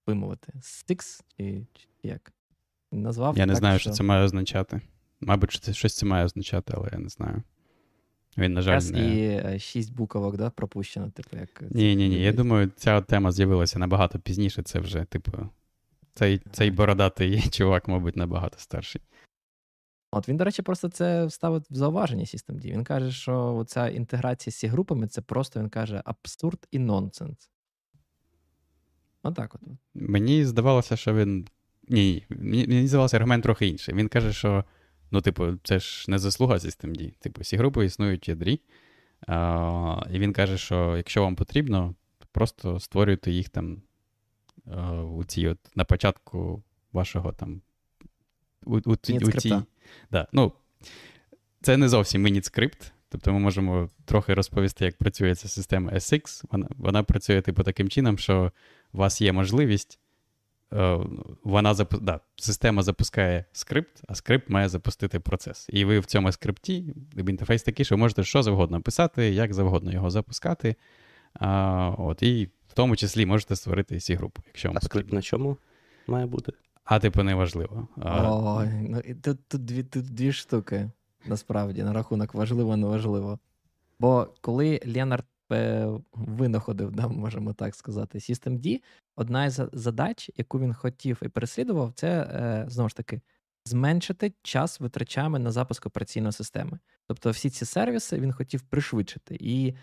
[0.07, 0.53] вимовити.
[0.57, 2.33] Six чи, чи як?
[2.93, 3.39] назвав.
[3.39, 4.81] Я не так, знаю, що це має означати.
[5.21, 7.43] Мабуть, щось це має означати, але я не знаю.
[8.39, 9.15] Він, на жаль, не...
[9.15, 11.63] і е, шість буквок, да, пропущено, типу, як.
[11.71, 12.23] Ні, ні, ні.
[12.23, 14.63] Я думаю, ця тема з'явилася набагато пізніше.
[14.63, 15.33] Це вже, типу,
[16.15, 19.03] цей цей бородатий чувак, мабуть, набагато старший.
[20.13, 22.73] От він, до речі, просто це ставить в зауваження Systemd.
[22.73, 27.51] Він каже, що ця інтеграція з ці групами це просто він каже абсурд і нонсенс.
[29.23, 29.61] Отак от.
[29.95, 31.49] Мені здавалося, що він.
[31.89, 33.95] Ні, мені здавалося аргумент трохи інший.
[33.95, 34.65] Він каже, що
[35.11, 37.13] ну, типу, це ж не заслуга Systemd.
[37.19, 38.61] Типу, всі групи існують в ядрі.
[39.27, 41.95] А, І він каже, що якщо вам потрібно,
[42.33, 43.83] просто створюйте їх там
[45.15, 47.63] у цій от на початку вашого там.
[48.65, 49.19] У, у, у, цій,
[50.11, 50.53] да, ну,
[51.63, 52.93] Це не зовсім мініт-скрипт.
[53.09, 56.45] Тобто ми можемо трохи розповісти, як працює ця система SX.
[56.51, 58.53] Вона вона працює типу таким чином, що
[58.93, 59.99] у вас є можливість.
[60.73, 60.99] Е,
[61.45, 61.99] вона запу...
[61.99, 65.67] да, Система запускає скрипт, а скрипт має запустити процес.
[65.73, 69.93] І ви в цьому скрипті, інтерфейс такий, що ви можете що завгодно писати, як завгодно
[69.93, 70.77] його запускати.
[71.35, 74.43] А, от, І в тому числі можете створити всі групу.
[74.47, 75.57] якщо вам А скрипт на чому
[76.07, 76.53] має бути?
[76.85, 77.89] А, типу, неважливо.
[77.97, 80.91] Ой, ну, тут, тут, дві, тут дві штуки,
[81.27, 83.39] насправді, на рахунок важливо, неважливо.
[83.99, 85.25] Бо коли Ленард
[86.13, 88.83] винаходив, да, можемо так сказати, Systemd,
[89.17, 93.21] одна із задач, яку він хотів і переслідував, це е, знову ж таки
[93.65, 96.79] зменшити час витрачами на запуск операційної системи.
[97.07, 99.37] Тобто всі ці сервіси він хотів пришвидшити.
[99.41, 99.75] І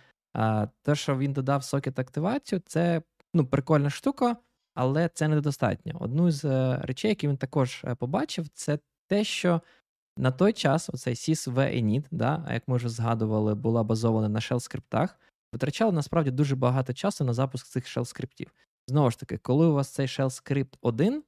[0.82, 3.02] те, що він додав сокет активацію, це
[3.34, 4.38] ну, прикольна штука,
[4.76, 5.98] але це недостатньо.
[6.00, 9.62] Одну з е, речей, які він також е, побачив, це те, що
[10.18, 14.60] на той час оцей sys init, да, як ми вже згадували, була базована на shell
[14.60, 15.20] скриптах,
[15.58, 18.54] витрачала насправді дуже багато часу на запуск цих shell скриптів.
[18.88, 21.24] Знову ж таки, коли у вас цей shell скрипт один,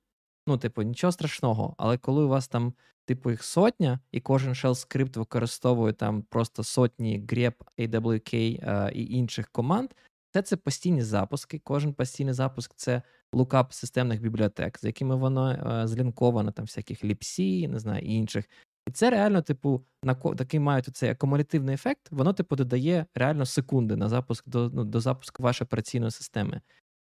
[0.47, 2.73] ну, типу, нічого страшного, але коли у вас там,
[3.05, 9.13] типу, їх сотня, і кожен shell скрипт використовує там просто сотні grep, AWK е, і
[9.13, 9.89] інших команд,
[10.33, 11.61] це це постійні запуски.
[11.63, 13.01] Кожен постійний запуск це
[13.33, 18.45] лукап системних бібліотек, з якими воно е, злінковано, там всяких ліпсі, не знаю, інших.
[18.89, 23.95] І це реально, типу, на такий мають цей акумулятивний ефект, воно, типу, додає реально секунди
[23.95, 26.61] на запуск до ну, до запуску вашої операційної системи.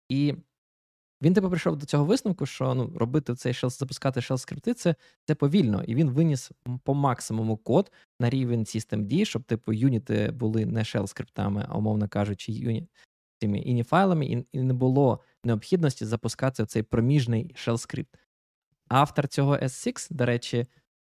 [0.08, 0.34] І
[1.22, 4.94] він типу прийшов до цього висновку, що ну, робити цей shell, запускати shell скрипти це
[5.24, 6.50] це повільно, і він виніс
[6.84, 12.08] по максимуму код на рівень systemd, щоб типу юніти були не shell скриптами, а умовно
[12.08, 12.90] кажучи, юніт
[13.40, 18.18] цими ініфайлами, і, і не було необхідності запускати цей проміжний shell скрипт.
[18.88, 20.66] Автор цього S6, до речі,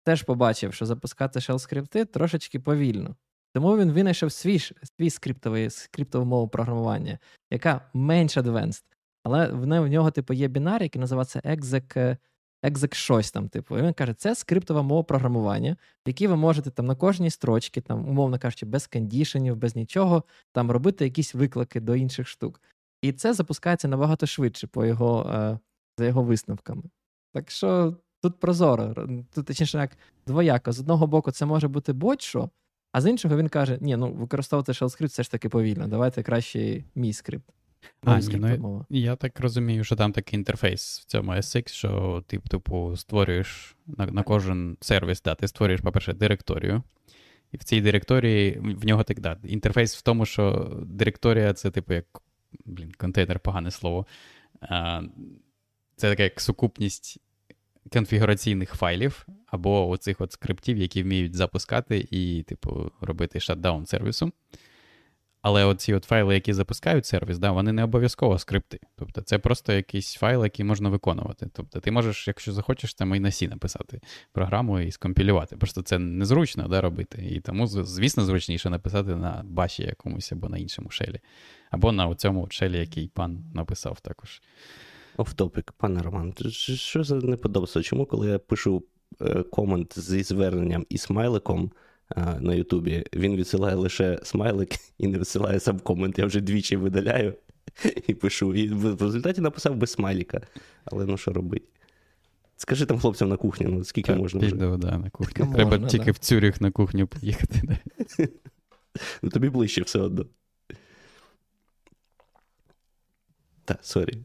[0.09, 3.17] теж побачив, що запускати shell скрипти трошечки повільно.
[3.55, 7.19] Тому він винайшов свій свій скриптовий, скриптову мову програмування,
[7.51, 8.83] яка менш advanced.
[9.25, 12.17] Але в нього, типу, є бінар, який називається exec,
[12.63, 13.79] exec щось там, типу.
[13.79, 17.81] І він каже, це скриптова мова програмування, в якій ви можете там на кожній строчці,
[17.81, 22.63] там, умовно кажучи, без кондішенів, без нічого, там робити якісь виклики до інших штук.
[23.03, 25.59] І це запускається набагато швидше по його, е,
[25.99, 26.83] за його висновками.
[27.33, 30.73] Так що тут прозоро, тут точніше як двояко.
[30.73, 32.51] З одного боку, це може бути будь-що,
[32.93, 35.89] а з іншого він каже: ні, ну використовувати shell скрипт все ж таки повільно.
[35.89, 37.51] Давайте краще мій скрипт.
[38.05, 42.39] А, ні, ну, Я так розумію, що там такий інтерфейс в цьому SX, що ти,
[42.39, 46.83] типу, створюєш на на кожен сервіс, да, ти створюєш, по-перше, директорію.
[47.53, 51.95] І в цій директорії в нього так да, інтерфейс в тому, що директорія це, типу,
[51.95, 52.05] як
[52.65, 54.07] блін, контейнер, погане слово.
[54.61, 55.03] А,
[55.97, 57.21] Це така як сукупність
[57.93, 64.33] конфігураційних файлів або оцих от скриптів, які вміють запускати і, типу, робити шатдаун сервісу.
[65.43, 68.81] Але оці от файли, які запускають сервіс, да, вони не обов'язково скрипти.
[68.97, 71.49] Тобто це просто якийсь файл, який можна виконувати.
[71.53, 74.01] Тобто ти можеш, якщо захочеш, там і на C написати
[74.33, 75.57] програму і скомпілювати.
[75.57, 77.29] Просто це незручно да, робити.
[77.31, 81.21] І тому, звісно, зручніше написати на баші якомусь або на іншому шелі.
[81.71, 84.43] Або на цьому шелі, який пан написав також.
[85.19, 87.83] Офтопік, пане Роман, що за неподобство?
[87.83, 88.83] Чому, коли я пишу
[89.21, 91.71] е, комент зі зверненням і смайликом?
[92.41, 96.19] на Ютубі, він відсилає лише смайлик і не висилає сам комент.
[96.19, 97.35] Я вже двічі видаляю
[98.07, 98.55] і пишу.
[98.55, 100.41] І в результаті написав без смайліка.
[100.85, 101.63] Але ну що робить?
[102.57, 104.41] Скажи там хлопцям на кухні, ну скільки так, можна.
[104.41, 104.79] Піду, вже?
[104.79, 105.45] да, на кухню.
[105.47, 106.11] Так, Треба можна, тільки да.
[106.11, 107.63] в Цюріх на кухню поїхати.
[107.63, 107.79] Да.
[109.23, 110.27] Ну Тобі ближче все одно.
[113.65, 114.25] Так, sorry.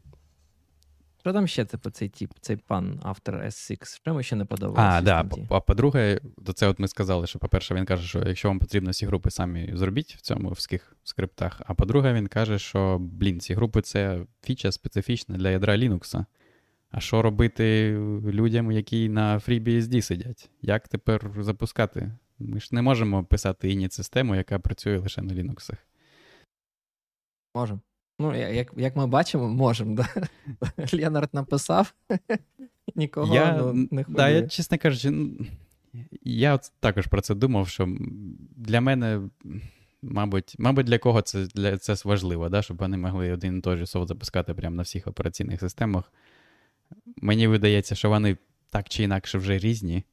[1.24, 3.96] Що там ще типу, цей тип, цей пан автор S6?
[3.96, 4.98] Що йому ще не подобається?
[4.98, 5.28] А, да.
[5.50, 8.92] А по-друге, до це от ми сказали, що, по-перше, він каже, що якщо вам потрібно
[8.92, 11.62] ці групи, самі зробіть в цьому в ских скриптах.
[11.66, 16.24] А по-друге, він каже, що блін, ці групи це фіча специфічна для ядра Linux.
[16.90, 17.92] А що робити
[18.24, 20.50] людям, які на FreeBSD сидять?
[20.62, 22.12] Як тепер запускати?
[22.38, 25.72] Ми ж не можемо писати ініт систему, яка працює лише на Linux.
[27.54, 27.80] Можемо.
[28.18, 29.94] Ну, як як ми бачимо, можемо.
[29.96, 30.08] Да?
[30.92, 31.94] Леонард написав,
[32.94, 34.16] нікого я, ну, не хвилює.
[34.16, 35.12] Да, я, чесно кажучи,
[36.22, 37.88] я от також про це думав, що
[38.56, 39.20] для мене,
[40.02, 43.76] мабуть, мабуть, для кого це для це важливо, да, щоб вони могли один і той
[43.76, 46.12] же софт запускати прямо на всіх операційних системах.
[47.16, 48.36] Мені видається, що вони
[48.70, 50.04] так чи інакше вже різні.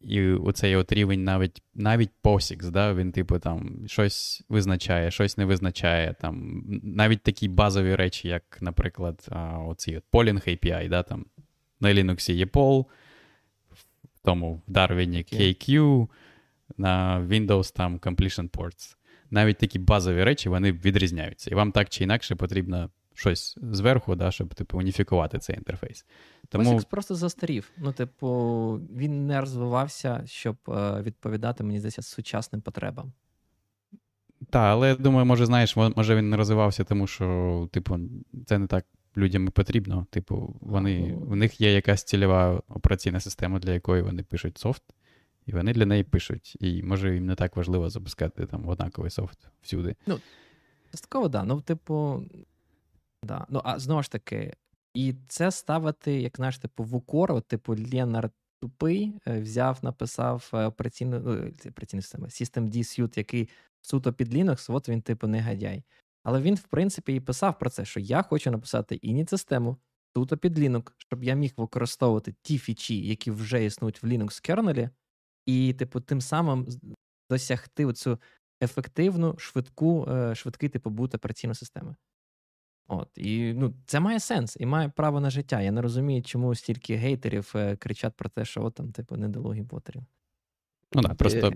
[0.00, 5.44] І оцей от рівень навіть навіть POSIX, да, він, типу, там щось визначає, щось не
[5.44, 6.14] визначає.
[6.20, 9.28] Там, Навіть такі базові речі, як, наприклад,
[9.66, 11.26] оці от Polling API, да, там,
[11.80, 12.84] на Linux є Poll,
[14.14, 16.08] в тому в Darwin KQ,
[16.76, 18.96] на Windows там Completion Ports.
[19.30, 21.50] Навіть такі базові речі вони відрізняються.
[21.50, 22.90] І вам так чи інакше потрібно
[23.20, 26.06] щось зверху, да, щоб типу, уніфікувати цей інтерфейс.
[26.48, 26.72] Тому...
[26.72, 27.70] POSIX просто застарів.
[27.78, 33.12] Ну, типу, він не розвивався, щоб е, відповідати, мені здається, сучасним потребам.
[34.50, 37.98] Так, але я думаю, може, знаєш, може він не розвивався, тому що, типу,
[38.46, 40.06] це не так людям і потрібно.
[40.10, 44.82] Типу, вони, у них є якась цільова операційна система, для якої вони пишуть софт,
[45.46, 46.56] і вони для неї пишуть.
[46.60, 49.96] І може їм не так важливо запускати там однаковий софт всюди.
[50.06, 50.18] Ну,
[50.90, 51.32] частково, так.
[51.32, 51.44] Да.
[51.44, 52.22] Ну, типу,
[53.22, 53.46] Да.
[53.48, 54.54] Ну, а знову ж таки,
[54.94, 60.64] і це ставити, як знаєш, типу, в укор, типу, Ленар тупий, е, взяв, написав е,
[60.66, 63.48] операційну ну, операційну систему, System D Suite, який
[63.82, 65.82] суто під Linux, от він, типу, негодяй.
[66.22, 69.76] Але він, в принципі, і писав про це, що я хочу написати іні систему
[70.16, 74.90] суто під Linux, щоб я міг використовувати ті фічі, які вже існують в Linux кернелі,
[75.46, 76.66] і, типу, тим самим
[77.30, 78.18] досягти оцю
[78.62, 81.96] ефективну, швидку, швидкий типу бут операційної системи.
[82.92, 85.60] От, І ну, це має сенс і має право на життя.
[85.60, 89.62] Я не розумію, чому стільки гейтерів е, кричать про те, що от там, типу, недолугі
[89.62, 90.02] ботерів.
[90.94, 91.52] Ну так, просто.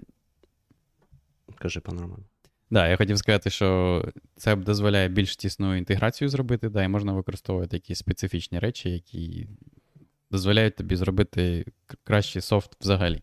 [1.58, 2.24] Кажи, пан Роман.
[2.70, 7.76] Да, я хотів сказати, що це дозволяє більш тісну інтеграцію зробити, да, і можна використовувати
[7.76, 9.48] якісь специфічні речі, які
[10.30, 11.66] дозволяють тобі зробити
[12.04, 13.22] кращий софт взагалі.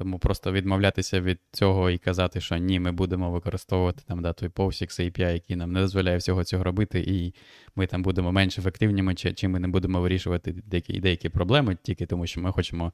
[0.00, 4.48] Тому просто відмовлятися від цього і казати, що ні, ми будемо використовувати там да, той
[4.48, 7.34] POSIX API, який нам не дозволяє всього цього робити, і
[7.76, 12.06] ми там будемо менш ефективніми, чи, чи ми не будемо вирішувати деякі деякі проблеми, тільки
[12.06, 12.92] тому що ми хочемо,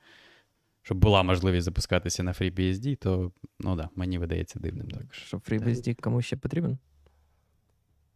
[0.82, 5.16] щоб була можливість запускатися на FreeBSD, то ну да, мені видається дивним також.
[5.18, 6.78] Що FreeBSD кому ще потрібен?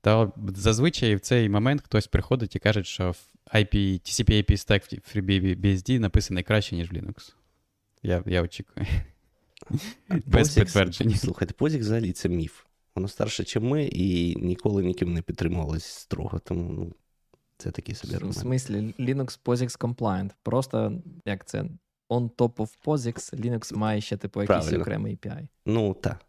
[0.00, 3.14] Та зазвичай в цей момент хтось приходить і каже, що
[3.54, 7.34] IP, TCP IP stack в FreeBSD написаний краще, ніж в Linux.
[8.02, 8.86] Я я очікую.
[10.26, 11.16] Без підтвердження.
[11.16, 12.62] Слухайте, позік взагалі це міф.
[12.94, 16.38] Воно старше, ніж ми, і ніколи ніким не підтримувалось строго.
[16.38, 16.92] Тому ну,
[17.56, 18.36] це такий собі аргумент.
[18.36, 20.30] В смислі, Linux POSIX compliant.
[20.42, 21.64] Просто як це
[22.08, 25.48] on top of POSIX, Linux має ще типу якийсь окремий API.
[25.66, 26.24] Ну, так.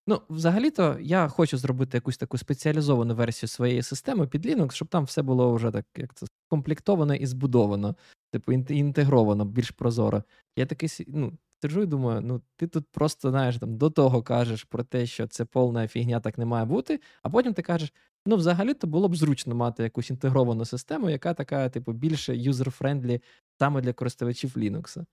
[0.06, 5.04] Ну, взагалі-то я хочу зробити якусь таку спеціалізовану версію своєї системи під Linux, щоб там
[5.04, 7.96] все було вже так, як це комплектовано і збудовано,
[8.32, 10.22] типу, інтегровано, більш прозоро.
[10.56, 11.32] Я такий ну,
[11.64, 15.26] сиджу і думаю, ну ти тут просто знаєш там до того кажеш про те, що
[15.26, 17.92] це повна фігня так не має бути, а потім ти кажеш:
[18.26, 23.20] ну, взагалі-то було б зручно мати якусь інтегровану систему, яка така, типу, більше user-friendly
[23.58, 25.04] саме для користувачів Linux.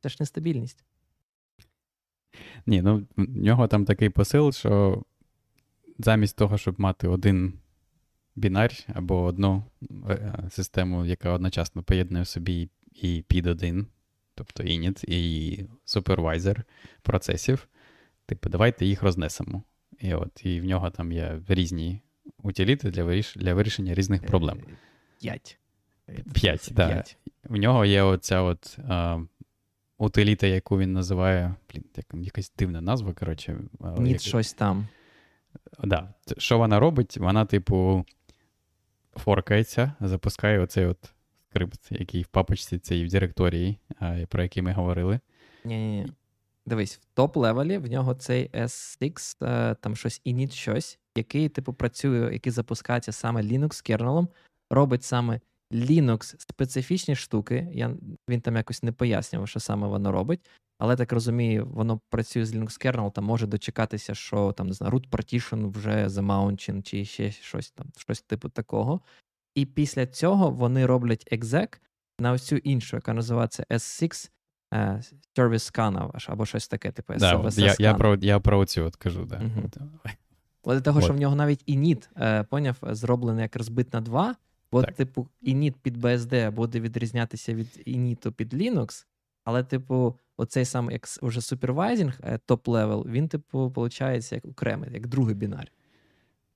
[0.00, 0.84] Це ж нестабільність.
[2.66, 5.02] Ні, ну в нього там такий посил, що
[5.98, 7.52] замість того, щоб мати один
[8.36, 9.64] бінар або одну
[10.08, 13.86] е, систему, яка одночасно поєднує собі і pid 1
[14.34, 16.64] тобто init, і супервайзер
[17.02, 17.68] процесів.
[18.26, 19.62] Типу, давайте їх рознесемо.
[20.00, 22.00] І от, і в нього там є різні
[22.42, 23.34] утиліти для виріш...
[23.36, 24.60] для вирішення різних е, проблем.
[25.20, 25.58] П'ять.
[26.34, 27.06] П'ять, так.
[27.44, 29.18] В нього є оця от а,
[29.98, 31.54] утиліта, яку він називає.
[31.72, 33.56] Блін, як, якась дивна назва, коротше.
[33.98, 34.20] Ніт як...
[34.20, 34.88] щось там.
[35.84, 36.14] Да.
[36.38, 37.16] Що вона робить?
[37.16, 38.04] Вона, типу,
[39.16, 41.13] форкається, запускає оцей от
[41.54, 43.78] скрипт, який в папочці цій в директорії,
[44.28, 45.20] про який ми говорили.
[45.64, 46.12] Ні-ні-ні.
[46.66, 52.32] Дивись, в top-левелі в нього цей S6, е, там щось init щось, який, типу, працює,
[52.32, 54.28] який запускається саме Linux kernel ом,
[54.70, 55.40] робить саме
[55.72, 57.68] Linux специфічні штуки.
[57.72, 57.96] Я,
[58.28, 60.40] Він там якось не пояснював, що саме воно робить.
[60.78, 64.92] Але так розумію, воно працює з Linux kernel, там може дочекатися, що там не знаю,
[64.92, 69.00] root partition вже замаунчен, чи ще щось там, щось типу такого.
[69.54, 71.78] І після цього вони роблять exec
[72.18, 74.30] на ось цю іншу, яка називається S6
[74.72, 78.96] uh, Service Scan або щось таке, типу да, я, я про я про цю от
[78.96, 79.40] кажу, да.
[79.44, 80.80] Угу.
[80.80, 84.36] Того, що в нього навіть init, е, поняв, зроблений як розбит на два,
[84.72, 84.94] бо, так.
[84.94, 89.06] типу, init під BSD буде відрізнятися від init під Linux,
[89.44, 95.34] але, типу, оцей сам як уже supervising, top-level, він, типу, виходить як окремий, як другий
[95.34, 95.72] бінар.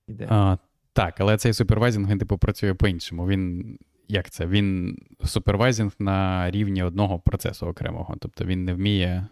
[0.07, 0.27] Іде.
[0.29, 0.57] А,
[0.93, 3.27] Так, але цей supervising, він, типу, працює по-іншому.
[3.27, 3.77] Він.
[4.07, 4.45] Як це?
[4.45, 8.15] Він supervising на рівні одного процесу окремого.
[8.19, 9.27] Тобто він не вміє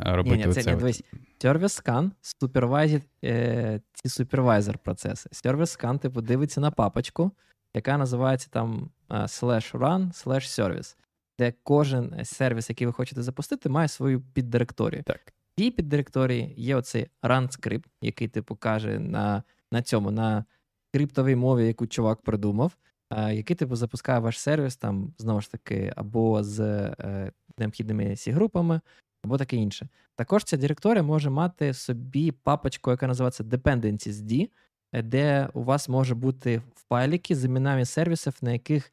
[0.00, 0.60] робити ні, ні, це.
[0.60, 0.76] Оце...
[0.76, 1.04] Дивись,
[1.40, 5.30] Service Scan супервайзить е, ці супервайзер процеси.
[5.32, 7.30] Service Scan, типу, дивиться на папочку,
[7.74, 10.96] яка називається там е, slash run, slash service
[11.40, 15.02] де кожен сервіс, який ви хочете запустити, має свою піддиректорію.
[15.02, 15.32] Так.
[15.56, 19.42] В цій піддиректорії є оцей run скрипт, який типу каже на
[19.72, 20.44] на цьому, на
[20.92, 22.76] криптовій мові, яку чувак придумав,
[23.10, 28.32] е, який типу запускає ваш сервіс, там знову ж таки, або з е, необхідними c
[28.32, 28.80] групами
[29.22, 29.88] або таке інше.
[30.16, 34.50] Також ця директорія може мати собі папочку, яка називається Dependencies D,
[35.02, 38.92] де у вас може бути файлики з іменами сервісів, на яких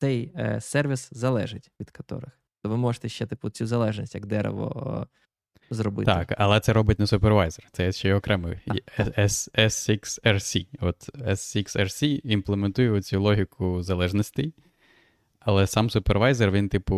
[0.00, 2.30] цей е, сервіс залежить від которих.
[2.62, 5.06] То ви можете ще типу цю залежність як дерево
[5.70, 6.12] зробити.
[6.12, 8.58] Так, але це робить не супервайзер, це ще й окремий
[8.98, 10.66] S6RC.
[10.80, 14.54] От S6RC імплементує цю логіку залежностей.
[15.40, 16.94] Але сам супервайзер, він, типу,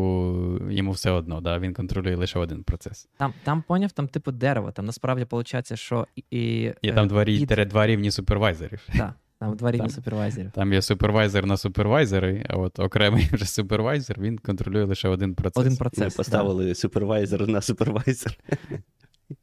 [0.71, 1.59] йому все одно, да?
[1.59, 3.09] він контролює лише один процес.
[3.17, 4.73] Там, там поняв, там, типу, дерево.
[4.73, 6.73] Там насправді виходить, що і.
[6.83, 7.47] Є там два, і...
[7.47, 8.89] два рівні супервайзерів.
[8.99, 9.15] Так.
[9.41, 10.51] Там два рівні супервайзерів.
[10.51, 15.61] Там є супервайзер на супервайзери, а от окремий вже супервайзер, він контролює лише один процес.
[15.61, 16.05] Один процес.
[16.05, 16.75] Ми поставили да.
[16.75, 18.39] супервайзер на супервайзер.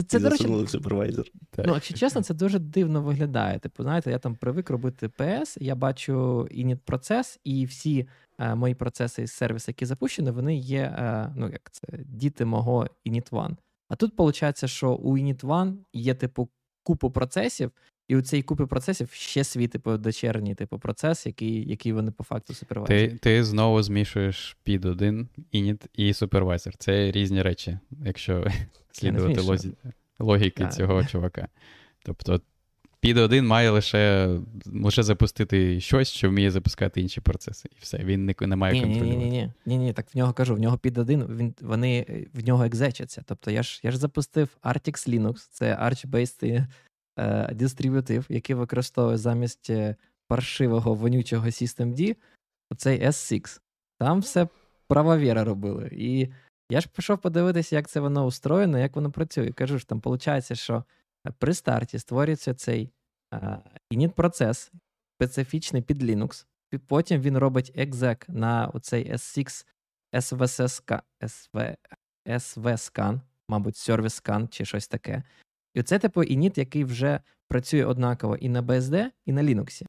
[0.08, 1.26] Це, і до речі, супервайзер.
[1.58, 3.60] Ну, якщо чесно, це дуже дивно виглядає.
[3.60, 6.14] Типу, знаєте, я там привик робити PS, я бачу
[6.52, 8.08] init процес, і всі
[8.40, 12.88] е, мої процеси із сервісу, які запущені, вони є, е, ну як це, діти мого
[13.06, 13.56] init one.
[13.90, 16.50] А тут виходить, що у init one є, типу,
[16.84, 17.72] купу процесів,
[18.08, 22.24] і у цій купі процесів ще свій типу дочерній типу процес, який який вони по
[22.24, 23.12] факту супервайзують.
[23.12, 26.78] Ти ти знову змішуєш під один init і супервайзер.
[26.78, 28.48] Це різні речі, якщо
[28.92, 29.74] слідувати лозі...
[30.20, 31.48] логіки а, цього чувака.
[32.04, 32.42] Тобто
[33.00, 34.36] під один має лише
[34.66, 37.70] лише запустити щось, що вміє запускати інші процеси.
[37.72, 39.18] І все, він не, не має ні, контролювати.
[39.18, 42.46] Ні, ні, ні, ні, так в нього кажу, в нього під один, він, вони в
[42.46, 43.24] нього екзечаться.
[43.26, 46.66] Тобто я ж я ж запустив Artix Linux, це Arch-based
[47.18, 49.96] е, дистриб'ютив, який використовує замість е,
[50.28, 52.16] паршивого вонючого systemd
[52.72, 53.60] оцей S6.
[53.98, 54.48] Там все
[54.88, 55.90] правовіра робили.
[55.92, 56.30] І
[56.70, 59.52] я ж пішов подивитися, як це воно устроєно, як воно працює.
[59.52, 60.84] Кажу ж, там виходить, що
[61.38, 62.90] при старті створюється цей
[63.34, 63.60] е,
[63.94, 64.72] init процес
[65.18, 66.46] специфічний під Linux.
[66.88, 69.66] Потім він робить exec на оцей S6
[70.14, 71.76] SVS, SV,
[72.26, 75.24] SV мабуть, Service Scan чи щось таке.
[75.78, 79.84] І це типу init, який вже працює однаково і на BSD, і на Linux.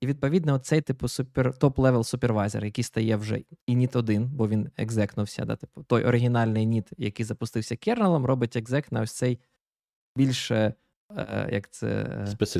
[0.00, 5.01] І відповідно, цей типу super top-level супервайзер, який стає вже init 1, бо він exec
[5.01, 9.38] нувся, да, типу, той оригінальний init, який запустився kernel ом, робить exec на ось цей
[10.16, 10.74] більш е,
[11.16, 12.06] е як це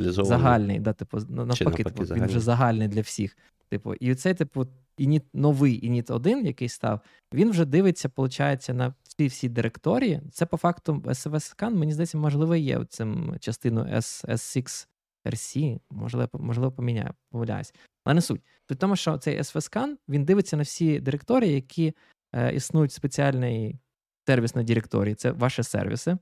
[0.06, 3.36] загальний, да, типу, навпаки, типу, він вже загальний для всіх.
[3.68, 4.66] Типу, і цей, типу,
[4.96, 7.00] ініт, новий ініт 1, який став,
[7.34, 10.20] він вже дивиться, виходить, на ці всі директорії.
[10.32, 14.86] Це по факту SVS-скан, мені здається, можливо, є цим частину S6
[15.26, 17.74] RC, можливо, можливо, поміняю, помиляюсь.
[18.04, 18.40] Але не суть.
[18.66, 21.94] При тому, що цей SVS-скан, він дивиться на всі директорії, які
[22.34, 23.78] е, існують в спеціальній
[24.26, 26.18] сервісній директорії, це ваші сервіси.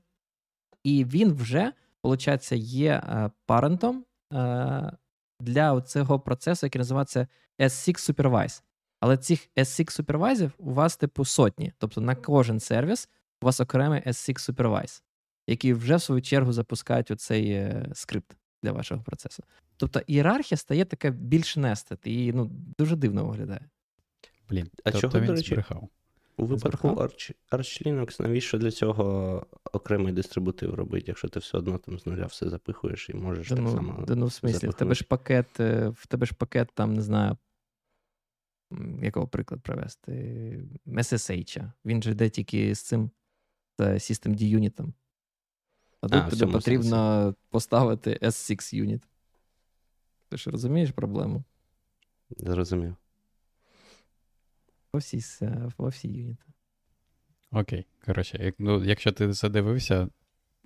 [0.83, 1.73] І він вже,
[2.03, 4.91] виходить, є е, парентом е,
[5.39, 7.27] для цього процесу, який називається
[7.59, 8.61] S6 Supervise.
[8.99, 11.73] Але цих S6 Supervise у вас, типу, сотні.
[11.77, 13.09] Тобто на кожен сервіс
[13.41, 15.01] у вас окремий S6 Supervise,
[15.47, 19.43] який вже в свою чергу запускають оцей е, скрипт для вашого процесу.
[19.77, 23.69] Тобто ієрархія стає така більш нестет і ну, дуже дивно виглядає.
[24.49, 25.89] Блін, а тобто чого, він до речі, збрехав?
[26.37, 31.77] У випадку Arch, Arch Linux, навіщо для цього окремий дистрибутив робити, якщо ти все одно
[31.77, 34.03] там з нуля все запихуєш і можеш да, так ну, само.
[34.07, 37.01] Да, ну, в смислі, в тебе ж пакет, е, в тебе ж пакет, там, не
[37.01, 37.37] знаю,
[39.01, 40.11] якого приклад привести?
[40.87, 41.71] SSH.
[41.85, 43.11] Він же йде тільки з цим
[43.77, 44.93] з System D юнітом.
[46.01, 47.37] А тут а, тобі потрібно сенсі.
[47.49, 49.03] поставити S6 юніт.
[50.29, 51.43] Ти ж розумієш проблему?
[52.29, 52.95] Зрозумів.
[54.91, 55.21] По всі,
[55.77, 56.43] по всі юніти.
[57.51, 57.85] Окей.
[58.05, 60.09] Коротше, як, ну, якщо ти задивився,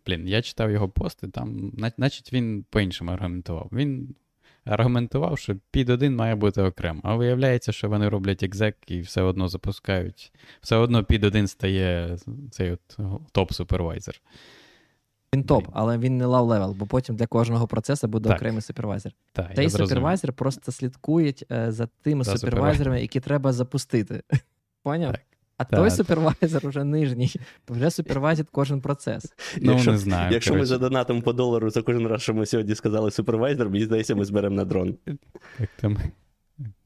[0.05, 3.69] блін, я читав його пости, там, значить, він по-іншому аргументував.
[3.71, 4.15] Він
[4.65, 7.01] аргументував, що під один має бути окремо.
[7.03, 10.33] А виявляється, що вони роблять екзек і все одно запускають.
[10.61, 12.17] Все одно під один стає
[12.51, 12.97] цей от
[13.33, 14.21] топ-супервайзер.
[15.35, 18.37] Він топ, але він не low level, бо потім для кожного процесу буде так.
[18.37, 19.11] окремий супервайзер.
[19.33, 24.23] Так, Та й супервайзер просто слідкують е, за тими за супервайзерами, які треба запустити.
[24.83, 25.11] Поняв?
[25.11, 25.21] Так.
[25.61, 25.79] А так.
[25.79, 27.31] той супервайзер вже нижній,
[27.69, 29.33] вже супервайзить кожен процес.
[29.61, 30.33] Ну, якщо, не знаю.
[30.33, 34.15] Якщо ми задонатимо по долару за кожен раз, що ми сьогодні сказали супервайзер, мені здається,
[34.15, 34.97] ми зберемо на дрон.
[35.57, 35.97] Так там.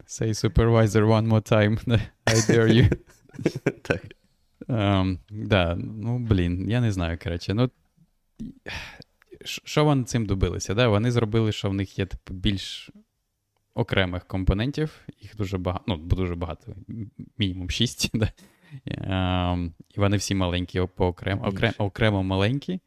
[0.08, 1.80] Say supervisor one more time.
[2.26, 2.98] I dare you.
[3.82, 4.02] Так.
[4.68, 7.54] Um, да, ну, блін, я не знаю, коротше.
[7.54, 7.70] Ну,
[9.46, 10.74] що вони цим добилися?
[10.74, 10.88] Да?
[10.88, 12.92] Вони зробили, що в них є типу, більш
[13.76, 16.76] окремих компонентів, їх дуже багато, ну, дуже багато,
[17.38, 18.10] мінімум 6.
[18.18, 18.32] Да?
[18.86, 22.80] Ем, і вони всі маленькі окремо, окремо, маленькі,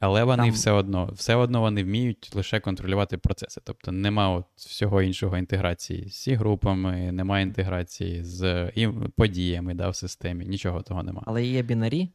[0.00, 0.52] але вони Там...
[0.52, 3.60] все одно все одно вони вміють лише контролювати процеси.
[3.64, 8.72] Тобто нема от всього іншого інтеграції з групами, немає інтеграції з
[9.16, 11.24] подіями да, в системі, нічого того немає.
[11.26, 12.08] Але є бінарі,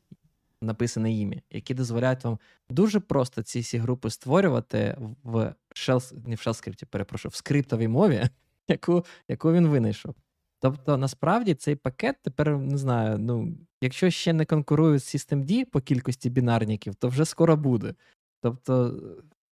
[0.61, 6.37] написане ім'я, які дозволяють вам дуже просто ці всі групи створювати в shell, не в
[6.37, 8.23] shell скрипті, перепрошую, в скриптовій мові,
[8.67, 10.15] яку яку він винайшов.
[10.63, 15.81] Тобто, насправді цей пакет тепер не знаю, ну, якщо ще не конкурує з Systemd по
[15.81, 17.95] кількості бінарників, то вже скоро буде.
[18.41, 18.99] Тобто,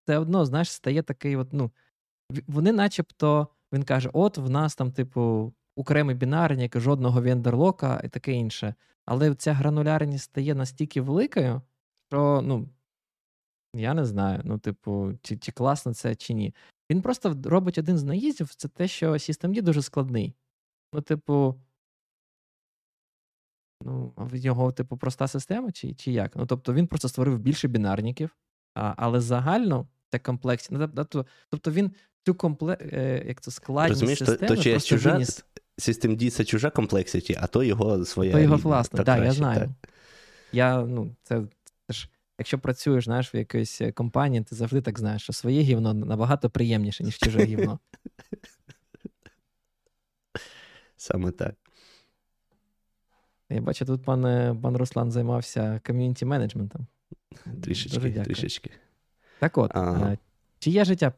[0.04, 1.72] все одно, знаєш, стає такий, от, ну,
[2.48, 8.34] вони начебто, він каже: от в нас там, типу, окремий бінарник, жодного вендерлока і таке
[8.34, 8.76] інше.
[9.06, 11.62] Але ця гранулярність стає настільки великою,
[12.10, 12.70] що, ну,
[13.76, 16.56] я не знаю, ну, типу, чи чи класно це, чи ні.
[16.92, 20.36] Він просто робить один з наїздів, це те, що Systemd дуже складний.
[20.94, 21.56] Ну, типу,
[23.86, 26.36] ну, в нього, типу, проста система, чи чи як?
[26.36, 28.38] Ну, тобто, він просто створив більше бінарників,
[28.76, 30.78] а, але загально це комплексні.
[30.78, 31.92] Ну, тобто, тобто він
[32.26, 32.78] цю компле...
[32.82, 35.46] е, як це складність Розумієш, системи то, то чиясь чужа, виніс...
[35.78, 38.32] System це чужа комплексіті, а то його своя.
[38.32, 39.60] То його власне, так, я знаю.
[39.60, 39.94] Так.
[40.52, 41.44] Я, ну, це,
[41.88, 42.10] це ж,
[42.42, 46.50] Якщо працюєш знаєш, в якоїсь е, компанії, ти завжди так знаєш, що своє гівно набагато
[46.50, 47.80] приємніше, ніж чуже гівно.
[51.02, 51.56] Саме так.
[53.50, 56.88] Я бачу, тут пан е, пан Руслан займався ком'юніті менеджментом.
[57.64, 58.72] Трішечки, трішечки.
[59.40, 60.12] Так от, а...
[60.12, 60.18] Е,
[60.60, 61.14] чи є життя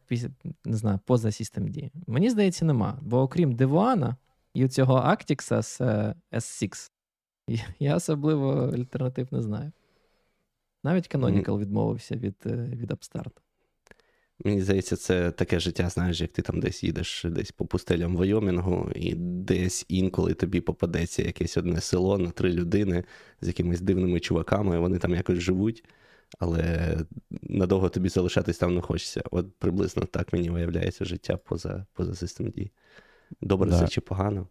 [0.65, 1.91] не знаю, поза Systemd?
[2.07, 2.99] Мені здається, нема.
[3.01, 4.15] Бо окрім Девуана
[4.53, 5.81] і цього Actix з
[6.31, 6.91] S6,
[7.79, 9.71] я особливо альтернатив не знаю.
[10.83, 13.33] Навіть Canonical відмовився від е, від Upstart.
[14.43, 18.91] Мені здається, це таке життя, знаєш, як ти там десь їдеш десь по пустелям Войомінгу,
[18.95, 23.03] і десь інколи тобі попадеться якесь одне село на три людини
[23.41, 25.83] з якимись дивними чуваками, вони там якось живуть,
[26.39, 26.97] але
[27.41, 29.23] надовго тобі залишатись там не хочеться.
[29.31, 32.53] От приблизно так мені виявляється життя поза поза систем
[33.41, 33.79] Добре да.
[33.79, 34.47] це чи погано?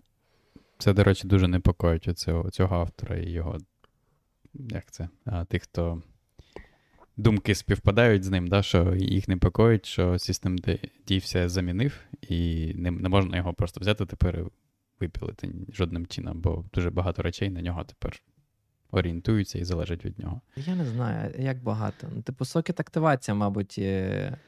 [0.78, 3.58] Це, до речі, дуже непокоїть цього, цього автора і його.
[4.54, 5.08] Як це?
[5.24, 6.02] А, Тих, хто
[7.16, 12.90] думки співпадають з ним, да, що їх непокоїть, що System D все замінив, і не,
[12.90, 14.44] не можна його просто взяти тепер і
[15.00, 18.22] випілити жодним чином, бо дуже багато речей на нього тепер
[18.92, 20.40] орієнтуються і залежать від нього.
[20.56, 22.06] Я не знаю, як багато.
[22.14, 23.74] Ну, Типу, сокет активація, мабуть.
[23.78, 24.38] Е,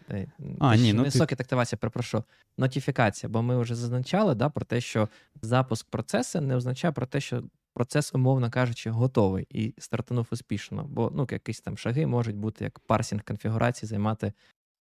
[0.59, 1.19] а, ні, ну, Не ти...
[1.19, 2.25] сокет активація, перепрошую,
[2.59, 5.09] нотифікація, бо ми вже зазначали да, про те, що
[5.43, 7.43] запуск процесу не означає про те, що
[7.75, 10.85] процес, умовно кажучи, готовий і стартанув успішно.
[10.85, 14.33] Бо ну, якісь там шаги можуть бути як парсінг конфігурації займати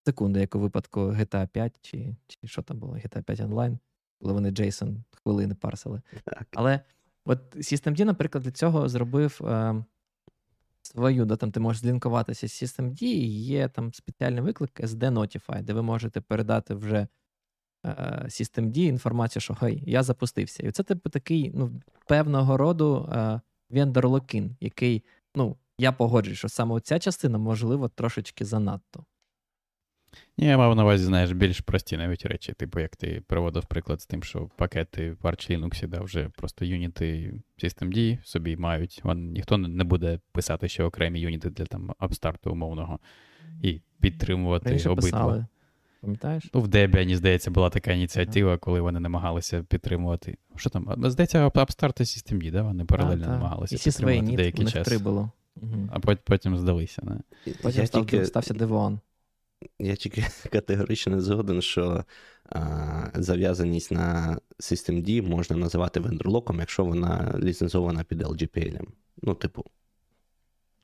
[0.04, 3.78] секунди, як у випадку GTA 5 чи чи що там було, GTA 5 онлайн,
[4.20, 6.02] коли вони JSON хвилини парсили.
[6.24, 6.46] Так.
[6.52, 6.80] Але
[7.24, 9.40] от SystemD, наприклад, для цього зробив.
[9.44, 9.84] Е,
[10.84, 15.62] Свою, да, там ти можеш злінкуватися з SystemD, і є там спеціальний виклик SD Notify,
[15.62, 17.06] де ви можете передати вже
[18.24, 20.62] Systemd інформацію, що хай, я запустився.
[20.62, 21.70] І це типу такий ну,
[22.06, 23.08] певного роду
[23.70, 25.02] вендор локін, який,
[25.34, 29.04] ну, я погоджуюсь, що саме ця частина, можливо, трошечки занадто.
[30.38, 34.00] Ні, я мав на увазі, знаєш, більш прості навіть речі, типу, як ти приводив приклад
[34.00, 39.00] з тим, що пакети в Arch Linux, да, вже просто юніти Systemd собі мають.
[39.04, 43.00] Вон, ніхто не буде писати ще окремі юніти для там абстарту умовного
[43.62, 45.10] і підтримувати Раніше обидва.
[45.10, 45.46] Писали.
[46.02, 46.50] Пам'ятаєш?
[46.54, 50.36] Ну, в Debian, здається, була така ініціатива, коли вони намагалися підтримувати.
[50.56, 50.94] Що там?
[51.04, 52.62] Здається, Upstart і Systemd, да?
[52.62, 54.86] Вони паралельно а, намагалися і підтримувати деякий час.
[54.88, 55.30] Три було.
[55.56, 55.88] Угу.
[55.90, 57.02] А потім здалися.
[57.04, 57.20] Не?
[57.62, 58.98] Потім я став, тільки, стався Devon.
[59.78, 62.04] Я тільки категорично не згоден, що
[62.48, 68.80] а, зав'язаність на Systemd можна називати вендорлоком, якщо вона ліцензована під LGPL.
[69.22, 69.64] Ну, типу,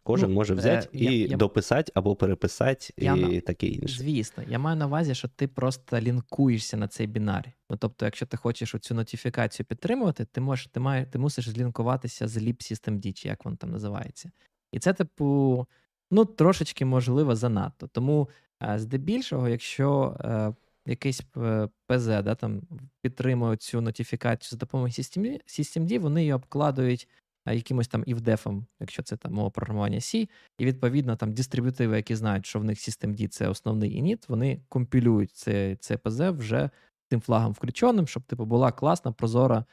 [0.08, 3.98] кожен ну, може взяти е, і я, дописати або переписати, я, і таке інше.
[3.98, 7.52] Звісно, я маю на увазі, що ти просто лінкуєшся на цей бінар.
[7.70, 12.28] Ну, тобто, якщо ти хочеш цю нотифікацію підтримувати, ти можеш, ти, має, ти мусиш злінкуватися
[12.28, 14.30] з libsystemd, чи як воно там називається.
[14.72, 15.66] І це, типу,
[16.10, 17.86] ну, трошечки можливо занадто.
[17.86, 18.28] Тому
[18.76, 20.52] Здебільшого, якщо е,
[20.86, 22.62] якийсь е, ПЗ да, там,
[23.02, 27.18] підтримує цю нотифікацію за допомогою Systemd, вони її обкладують е,
[27.52, 30.28] якимось там івдефом, якщо це там мова програмування C,
[30.58, 35.36] і відповідно там дистрибутиви, які знають, що в них Systemd це основний ініт, вони компілюють
[35.80, 36.70] це, ПЗ вже
[37.08, 39.64] тим флагом включеним, щоб типу була класна, прозора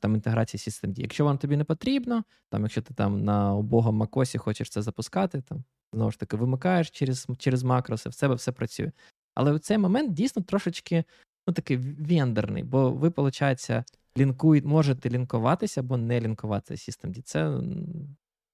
[0.00, 1.00] там інтеграція Systemd.
[1.00, 5.40] Якщо воно тобі не потрібно, там, якщо ти там на убогом макосі хочеш це запускати,
[5.40, 8.92] там знову ж таки вимикаєш через через макроси, в себе все працює.
[9.34, 11.04] Але в цей момент дійсно трошечки
[11.46, 13.70] ну, такий вендерний, бо ви, виходить,
[14.18, 17.22] лінкують, можете лінкуватися або не лінкуватися Systemd.
[17.22, 17.60] Це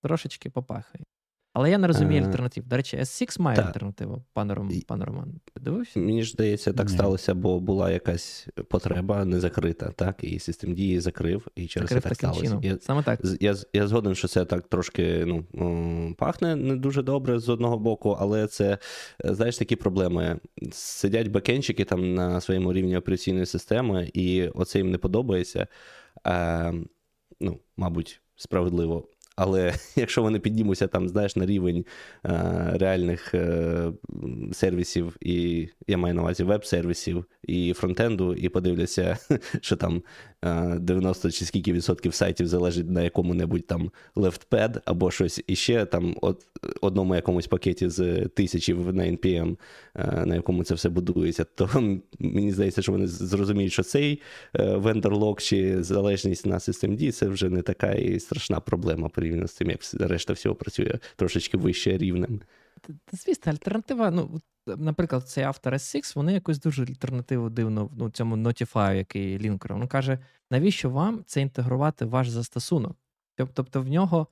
[0.02, 1.04] трошечки попахає.
[1.52, 2.66] Але я не розумію е, альтернатив.
[2.66, 4.82] До речі, S6 має альтернативу, пане Роман.
[4.86, 5.40] Пане Роман.
[5.60, 6.00] Дивився?
[6.00, 6.94] Мені ж здається, так Ні.
[6.94, 12.02] сталося, бо була якась потреба не закрита, так, і систем дії закрив, і через закрив
[12.02, 12.60] це так сталося.
[12.62, 13.20] Я, Саме так.
[13.40, 18.16] Я, я згоден, що це так трошки ну, пахне не дуже добре з одного боку,
[18.20, 18.78] але це,
[19.24, 20.40] знаєш, такі проблеми.
[20.72, 25.66] Сидять бекенчики там на своєму рівні операційної системи, і оце їм не подобається.
[26.26, 26.74] Е,
[27.40, 29.08] ну, Мабуть, справедливо.
[29.36, 31.84] Але якщо вони піднімуться там, знаєш, на рівень
[32.26, 32.30] е,
[32.74, 33.92] реальних е,
[34.52, 39.18] сервісів, і я маю на увазі веб-сервісів і фронтенду, і подивляться,
[39.60, 40.02] що там
[40.42, 46.16] 90 е, чи скільки відсотків сайтів залежить на якому-небудь там LeftPad або щось іще, там
[46.20, 46.46] от,
[46.80, 49.56] одному якомусь пакеті з тисячі на NPM,
[49.94, 51.68] е, на якому це все будується, то
[52.18, 54.20] мені здається, що вони зрозуміють, що цей
[54.54, 59.70] вендор-лок чи залежність на Systemd це вже не така і страшна проблема порівняно з тим,
[59.70, 62.40] як решта всього працює трошечки вище рівнем.
[63.12, 68.94] Звісно, альтернатива, ну, наприклад, цей автор S6, вони якусь дуже альтернативу дивно ну, цьому Notify,
[68.94, 69.74] який лінкер.
[69.74, 70.18] Він каже,
[70.50, 72.96] навіщо вам це інтегрувати в ваш застосунок?
[73.54, 74.26] Тобто в нього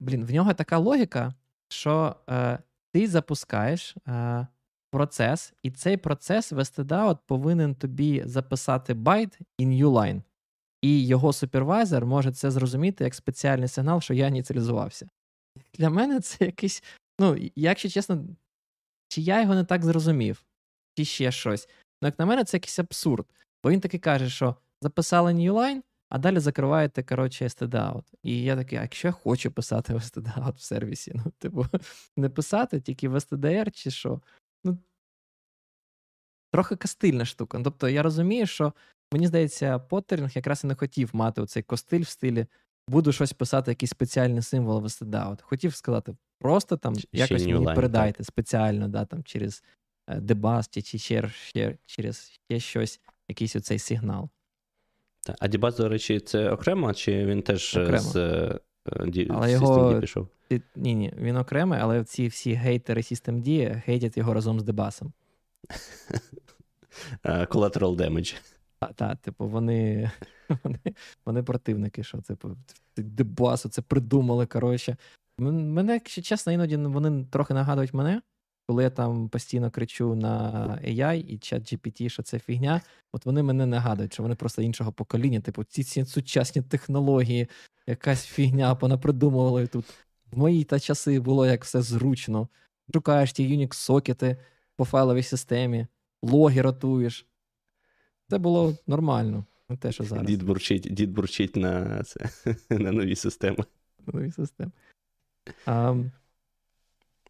[0.00, 1.34] блін, в нього така логіка,
[1.68, 2.58] що е,
[2.92, 4.46] ти запускаєш е,
[4.90, 10.22] процес, і цей процес в stdout повинен тобі записати байт і new.
[10.82, 15.08] І його супервайзер може це зрозуміти як спеціальний сигнал, що я ініціалізувався.
[15.74, 16.82] Для мене це якийсь.
[17.20, 18.24] Ну, якщо чесно,
[19.08, 20.44] чи я його не так зрозумів,
[20.96, 21.68] чи ще щось.
[22.02, 23.26] Ну, як на мене, це якийсь абсурд.
[23.64, 28.04] Бо він таки каже, що записали Newline, а далі закриваєте, коротше, STD-out.
[28.22, 31.66] І я такий, а якщо я хочу писати в STD-out в сервісі, ну, типу,
[32.16, 34.20] не писати, тільки в STDR, чи що.
[34.64, 34.78] Ну,
[36.52, 37.58] Трохи кастильна штука.
[37.58, 38.72] Ну, тобто я розумію, що
[39.12, 42.46] мені здається, Поттерінг якраз і не хотів мати оцей костиль в стилі.
[42.88, 45.42] Буду щось писати, якийсь спеціальний символ в STD-out.
[45.42, 48.26] Хотів сказати, просто там Ще якось мені line, передайте так.
[48.26, 49.62] спеціально, да, там через
[50.16, 54.28] дебас чи ще, ще, через ще щось, якийсь оцей сигнал.
[55.20, 55.36] Так.
[55.38, 57.98] А Дібас, до речі, це окремо, чи він теж окремо.
[57.98, 60.00] з uh, але його...
[60.00, 60.28] пішов?
[60.76, 65.12] Ні, ні, він окремий, але ці всі гейтери Systemd хейтять його разом з дебасом.
[67.24, 68.36] Collateral damage.
[68.78, 70.10] Так, та, типу, вони
[70.64, 70.78] вони,
[71.26, 72.56] вони противники, що типу,
[72.96, 74.46] дебасу, це придумали.
[74.46, 74.96] коротше.
[75.40, 78.22] Мене, якщо чесно, іноді вони трохи нагадують мене,
[78.66, 80.40] коли я там постійно кричу на
[80.84, 82.80] AI і чат GPT, що це фігня.
[83.12, 87.48] От вони мене нагадують, що вони просто іншого покоління, типу, ці, ці сучасні технології,
[87.86, 89.84] якась фігня понапридумували тут.
[90.32, 92.48] В мої та часи було як все зручно.
[92.94, 94.36] Шукаєш ті Unix-сокети
[94.76, 95.86] по файловій системі,
[96.22, 97.26] логи ротуєш.
[98.28, 99.44] Це було нормально.
[99.68, 100.26] Не те, що зараз.
[100.26, 102.28] Дід бурчить дід бурчить на це,
[102.70, 103.64] на нові системи.
[104.06, 104.70] Нові системи.
[105.66, 105.94] А,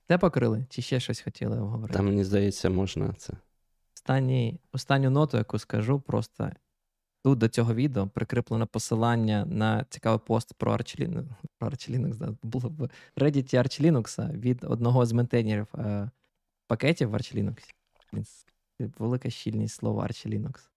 [0.07, 0.67] Те покрили?
[0.69, 1.95] Чи ще щось хотіли обговорити?
[1.95, 3.33] Там, мені здається, можна це.
[3.95, 6.51] останній, останню ноту, яку скажу, просто
[7.25, 11.27] тут до цього відео прикріплено посилання на цікавий пост про Arch Linux,
[11.59, 12.89] про Arch Linux, да, було в
[13.21, 16.11] Reddit Arch Linux від одного з ментейнерів е,
[16.67, 17.75] пакетів в Arch Linux.
[18.99, 20.69] Велика щільність слова Arch Linux.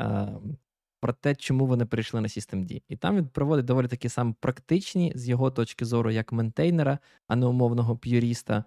[0.00, 0.56] Е,
[1.04, 2.82] про те, чому вони перейшли на Systemd.
[2.88, 7.36] І там він проводить доволі такі саме практичні, з його точки зору, як ментейнера, а
[7.36, 8.64] не умовного п'юріста,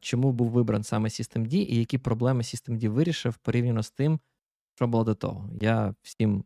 [0.00, 4.20] чому був вибран саме Systemd і які проблеми Systemd вирішив порівняно з тим,
[4.74, 5.50] що було до того.
[5.60, 6.44] Я всім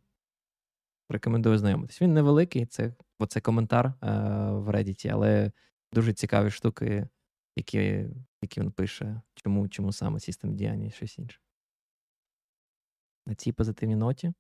[1.09, 2.03] рекомендую знайомитись.
[2.03, 4.11] Він невеликий, це оце коментар е,
[4.51, 5.53] в Reddit, але
[5.93, 7.09] дуже цікаві штуки,
[7.57, 8.07] які
[8.43, 11.41] які він пише, чому чому саме Systemd, а не щось інше.
[13.27, 14.33] На цій позитивній ноті.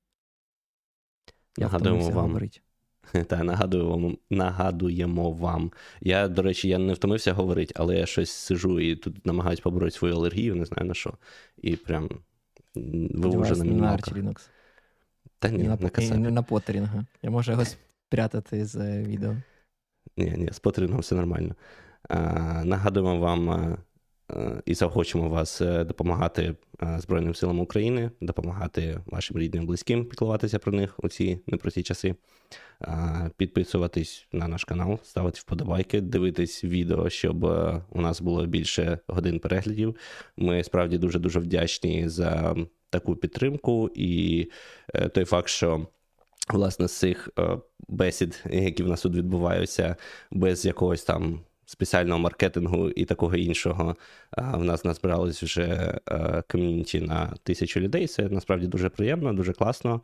[1.58, 2.26] Я Нагадуємо вам.
[2.26, 2.60] говорити.
[3.26, 5.72] Та нагадую вам, нагадуємо вам.
[6.00, 9.90] Я, до речі, я не втомився говорити, але я щось сижу і тут намагаюсь побороти
[9.90, 11.14] свою алергію, не знаю на що.
[11.58, 12.10] І прям
[12.74, 14.16] ви вже на мінімалках.
[14.16, 14.48] На Linux.
[15.38, 15.78] Та ні, на,
[16.10, 16.16] на.
[16.16, 17.04] Не на потерінга.
[17.22, 19.36] Я можу його спрятати з е, відео.
[20.16, 21.54] Ні, ні, з потерінгом все нормально.
[22.08, 22.18] А,
[22.64, 23.76] Нагадуємо вам Е,
[24.64, 30.72] і захочемо вас е, допомагати е, Збройним силам України, допомагати вашим рідним близьким піклуватися про
[30.72, 32.14] них у ці непрості часи.
[33.36, 37.44] Підписуватись на наш канал, ставити вподобайки, дивитись відео, щоб
[37.90, 39.96] у нас було більше годин переглядів.
[40.36, 42.56] Ми справді дуже дуже вдячні за
[42.90, 44.46] таку підтримку і
[45.14, 45.86] той факт, що.
[46.48, 47.28] Власне, з цих
[47.88, 49.96] бесід, які в нас тут відбуваються,
[50.30, 51.40] без якогось там
[51.70, 53.96] спеціального маркетингу і такого іншого.
[54.36, 55.98] В нас назбиралось вже
[56.48, 58.06] ком'юніті на тисячу людей.
[58.06, 60.00] Це насправді дуже приємно, дуже класно.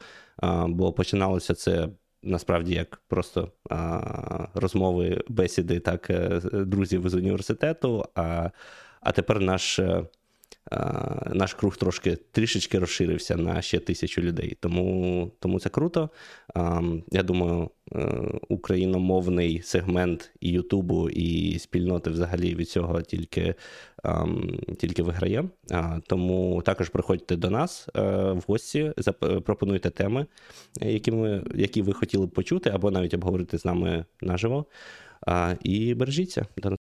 [0.67, 1.89] Бо починалося це.
[2.23, 3.53] Насправді, як просто
[4.55, 8.05] розмови, бесіди, так е, друзів з університету.
[8.15, 8.51] А
[9.01, 10.05] а тепер наш е,
[11.33, 14.57] наш круг трошки трішечки розширився на ще тисячу людей.
[14.61, 16.11] Тому тому це круто.
[17.13, 23.55] Я думаю, е, україномовний сегмент і Ютубу, і спільноти взагалі від цього тільки
[24.79, 25.45] тільки виграє.
[26.07, 28.01] Тому також приходьте до нас е,
[28.33, 28.93] в гості,
[29.45, 30.27] пропонуйте теми,
[30.81, 34.67] які, ми, які ви хотіли б почути, або навіть обговорити з нами наживо.
[35.63, 36.47] І бережіться.
[36.57, 36.71] До